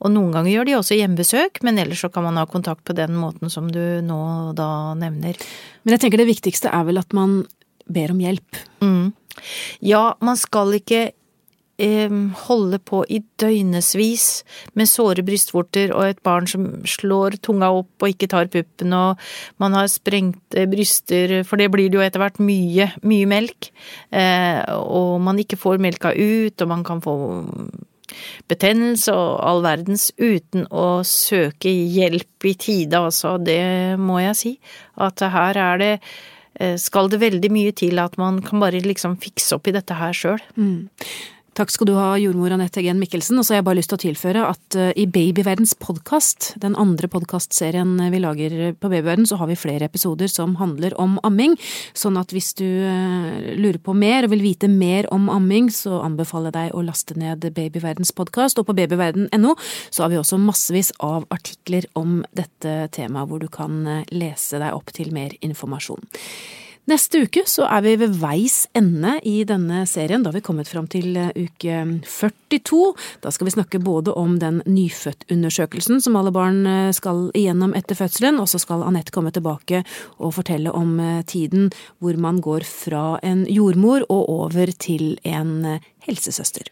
Og 0.05 0.13
noen 0.13 0.33
ganger 0.36 0.53
gjør 0.53 0.69
de 0.69 0.77
også 0.77 0.97
hjemmebesøk, 1.00 1.62
men 1.65 1.81
ellers 1.81 2.05
så 2.05 2.12
kan 2.13 2.27
man 2.27 2.38
ha 2.38 2.45
kontakt 2.50 2.86
på 2.86 2.95
den 2.97 3.17
måten 3.17 3.50
som 3.53 3.71
du 3.74 3.81
nå 4.05 4.21
da 4.57 4.93
nevner. 5.00 5.39
Men 5.83 5.95
jeg 5.95 6.05
tenker 6.05 6.21
det 6.21 6.29
viktigste 6.29 6.69
er 6.69 6.86
vel 6.86 7.01
at 7.01 7.17
man 7.17 7.39
ber 7.89 8.13
om 8.13 8.21
hjelp. 8.21 8.62
Mm. 8.83 9.15
Ja, 9.86 10.12
man 10.21 10.38
skal 10.39 10.77
ikke 10.77 11.07
holde 11.77 12.79
på 12.81 13.03
i 13.05 13.19
døgnevis 13.38 14.43
med 14.74 14.89
såre 14.89 15.22
brystvorter 15.22 15.91
og 15.93 16.07
et 16.07 16.22
barn 16.25 16.48
som 16.50 16.65
slår 16.89 17.38
tunga 17.46 17.69
opp 17.69 18.01
og 18.01 18.10
ikke 18.10 18.29
tar 18.31 18.50
puppen, 18.50 18.93
og 18.93 19.22
man 19.62 19.77
har 19.77 19.88
sprengte 19.88 20.65
bryster, 20.72 21.43
for 21.46 21.57
det 21.62 21.69
blir 21.69 21.91
det 21.91 22.00
jo 22.00 22.05
etter 22.05 22.23
hvert 22.23 22.39
mye, 22.41 22.89
mye 23.06 23.28
melk, 23.30 23.69
eh, 24.10 24.63
og 24.73 25.21
man 25.21 25.38
ikke 25.38 25.60
får 25.60 25.78
melka 25.78 26.15
ut, 26.17 26.58
og 26.62 26.67
man 26.67 26.84
kan 26.88 27.04
få 27.04 27.13
betennelse 28.49 29.13
og 29.13 29.38
all 29.45 29.62
verdens 29.65 30.10
uten 30.17 30.65
å 30.71 31.04
søke 31.06 31.69
hjelp 31.69 32.47
i 32.47 32.56
tide, 32.58 32.97
altså. 32.97 33.36
Det 33.38 33.97
må 33.99 34.21
jeg 34.23 34.39
si. 34.39 34.54
At 35.04 35.21
her 35.21 35.60
er 35.62 35.82
det 35.82 35.93
eh, 36.60 36.78
skal 36.82 37.12
det 37.12 37.21
veldig 37.21 37.51
mye 37.54 37.75
til 37.78 37.99
at 38.01 38.17
man 38.17 38.41
kan 38.45 38.63
bare 38.63 38.84
liksom 38.86 39.19
fikse 39.21 39.58
opp 39.58 39.67
i 39.67 39.75
dette 39.75 39.97
her 39.97 40.15
sjøl. 40.15 40.41
Mm. 40.56 40.88
Takk 41.58 41.72
skal 41.74 41.88
du 41.89 41.96
ha, 41.98 42.12
jordmor 42.22 42.54
Anette 42.54 42.84
Gen 42.86 43.00
Mikkelsen. 43.02 43.39
Og 43.39 43.46
så 43.46 43.56
har 43.56 43.63
jeg 43.63 43.65
bare 43.65 43.80
lyst 43.80 43.89
til 43.89 43.98
å 43.98 44.02
tilføre 44.04 44.41
at 44.46 44.76
eh, 44.78 44.91
i 45.02 45.08
Babyverdens 45.10 45.72
podkast, 45.82 46.52
den 46.62 46.76
andre 46.78 47.10
podkastserien 47.10 47.96
vi 48.13 48.20
lager 48.22 48.54
på 48.78 48.91
Babyverden, 48.91 49.26
så 49.26 49.39
har 49.41 49.50
vi 49.50 49.58
flere 49.58 49.88
episoder 49.89 50.30
som 50.30 50.54
handler 50.60 50.93
om 51.02 51.15
amming. 51.26 51.56
Sånn 51.98 52.20
at 52.22 52.36
hvis 52.36 52.52
du 52.60 52.67
eh, 52.67 53.56
lurer 53.58 53.80
på 53.82 53.96
mer 53.98 54.28
og 54.28 54.36
vil 54.36 54.46
vite 54.46 54.70
mer 54.70 55.10
om 55.13 55.32
amming, 55.34 55.72
så 55.74 55.98
anbefaler 56.06 56.52
jeg 56.52 56.58
deg 56.60 56.78
å 56.78 56.86
laste 56.86 57.17
ned 57.17 57.50
Babyverdens 57.58 58.13
podkast. 58.13 58.62
Og 58.62 58.70
på 58.70 58.78
babyverden.no 58.78 59.56
så 59.89 60.06
har 60.06 60.13
vi 60.13 60.22
også 60.22 60.38
massevis 60.38 60.93
av 61.02 61.26
artikler 61.34 61.89
om 61.98 62.22
dette 62.38 62.78
temaet, 62.93 63.34
hvor 63.34 63.41
du 63.41 63.50
kan 63.50 63.82
eh, 63.82 64.06
lese 64.13 64.62
deg 64.62 64.78
opp 64.78 64.93
til 64.93 65.10
mer 65.15 65.34
informasjon. 65.41 66.06
Neste 66.88 67.19
uke 67.26 67.41
så 67.52 67.65
er 67.67 67.82
vi 67.84 67.97
ved 68.00 68.13
veis 68.21 68.62
ende 68.78 69.17
i 69.28 69.41
denne 69.47 69.82
serien. 69.91 70.21
Da 70.23 70.32
har 70.32 70.38
vi 70.38 70.45
kommet 70.45 70.69
fram 70.71 70.86
til 70.88 71.17
eh, 71.19 71.34
uke 71.36 71.82
42. 72.08 72.80
Da 73.26 73.34
skal 73.36 73.50
vi 73.50 73.54
snakke 73.58 73.82
både 73.84 74.13
om 74.15 74.38
den 74.39 74.62
nyfødtundersøkelsen 74.63 76.00
som 76.06 76.15
alle 76.15 76.32
barn 76.32 76.63
eh, 76.63 76.93
skal 76.95 77.26
igjennom 77.36 77.76
etter 77.76 78.00
fødselen, 78.00 78.39
og 78.39 78.47
så 78.47 78.63
skal 78.63 78.88
Anette 78.88 79.12
komme 79.12 79.36
tilbake 79.36 79.84
og 80.15 80.38
fortelle 80.39 80.71
om 80.71 80.95
eh, 81.04 81.21
tiden 81.28 81.73
hvor 82.00 82.15
man 82.15 82.39
går 82.39 82.63
fra 82.63 83.06
en 83.19 83.43
jordmor 83.52 84.08
og 84.08 84.32
over 84.39 84.71
til 84.80 85.17
en 85.28 85.82
helsesøster. 86.08 86.71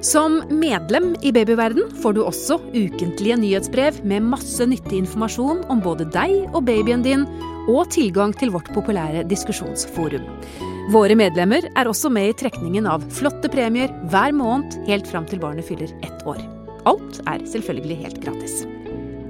Som 0.00 0.42
medlem 0.48 1.16
i 1.22 1.32
Babyverden 1.32 1.88
får 2.02 2.12
du 2.14 2.20
også 2.22 2.60
ukentlige 2.70 3.34
nyhetsbrev 3.40 3.98
med 4.06 4.28
masse 4.30 4.62
nyttig 4.62 5.00
informasjon 5.00 5.64
om 5.72 5.82
både 5.82 6.06
deg 6.14 6.52
og 6.52 6.62
babyen 6.68 7.02
din, 7.02 7.24
og 7.68 7.90
tilgang 7.90 8.30
til 8.38 8.52
vårt 8.54 8.70
populære 8.76 9.26
diskusjonsforum. 9.28 10.22
Våre 10.94 11.18
medlemmer 11.18 11.66
er 11.74 11.90
også 11.90 12.12
med 12.14 12.30
i 12.30 12.38
trekningen 12.44 12.86
av 12.88 13.02
flotte 13.12 13.50
premier 13.52 13.90
hver 14.08 14.32
måned 14.38 14.78
helt 14.86 15.10
fram 15.10 15.26
til 15.28 15.42
barnet 15.42 15.66
fyller 15.66 15.90
ett 16.06 16.22
år. 16.30 16.40
Alt 16.86 17.18
er 17.26 17.42
selvfølgelig 17.50 17.98
helt 18.06 18.22
gratis. 18.22 18.62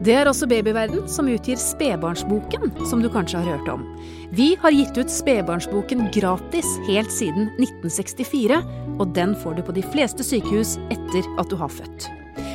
Det 0.05 0.15
er 0.15 0.29
også 0.31 0.47
Babyverden 0.47 1.09
som 1.11 1.27
utgir 1.33 1.59
Spedbarnsboken, 1.59 2.71
som 2.87 3.01
du 3.03 3.09
kanskje 3.11 3.41
har 3.41 3.57
hørt 3.57 3.73
om. 3.73 3.83
Vi 4.31 4.53
har 4.63 4.77
gitt 4.77 5.01
ut 5.01 5.11
Spedbarnsboken 5.11 6.07
gratis 6.15 6.69
helt 6.87 7.11
siden 7.11 7.49
1964, 7.57 8.61
og 8.99 9.15
den 9.17 9.35
får 9.39 9.59
du 9.59 9.65
på 9.67 9.75
de 9.77 9.85
fleste 9.95 10.27
sykehus 10.27 10.77
etter 10.95 11.27
at 11.39 11.51
du 11.51 11.57
har 11.61 11.73
født. 11.73 12.09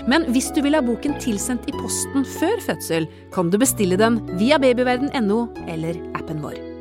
Men 0.08 0.28
hvis 0.36 0.52
du 0.56 0.62
vil 0.64 0.76
ha 0.76 0.84
boken 0.84 1.16
tilsendt 1.24 1.68
i 1.72 1.76
posten 1.76 2.28
før 2.40 2.60
fødsel, 2.68 3.08
kan 3.36 3.52
du 3.52 3.60
bestille 3.62 4.00
den 4.00 4.22
via 4.40 4.60
babyverden.no 4.60 5.48
eller 5.68 6.00
appen 6.20 6.44
vår. 6.44 6.73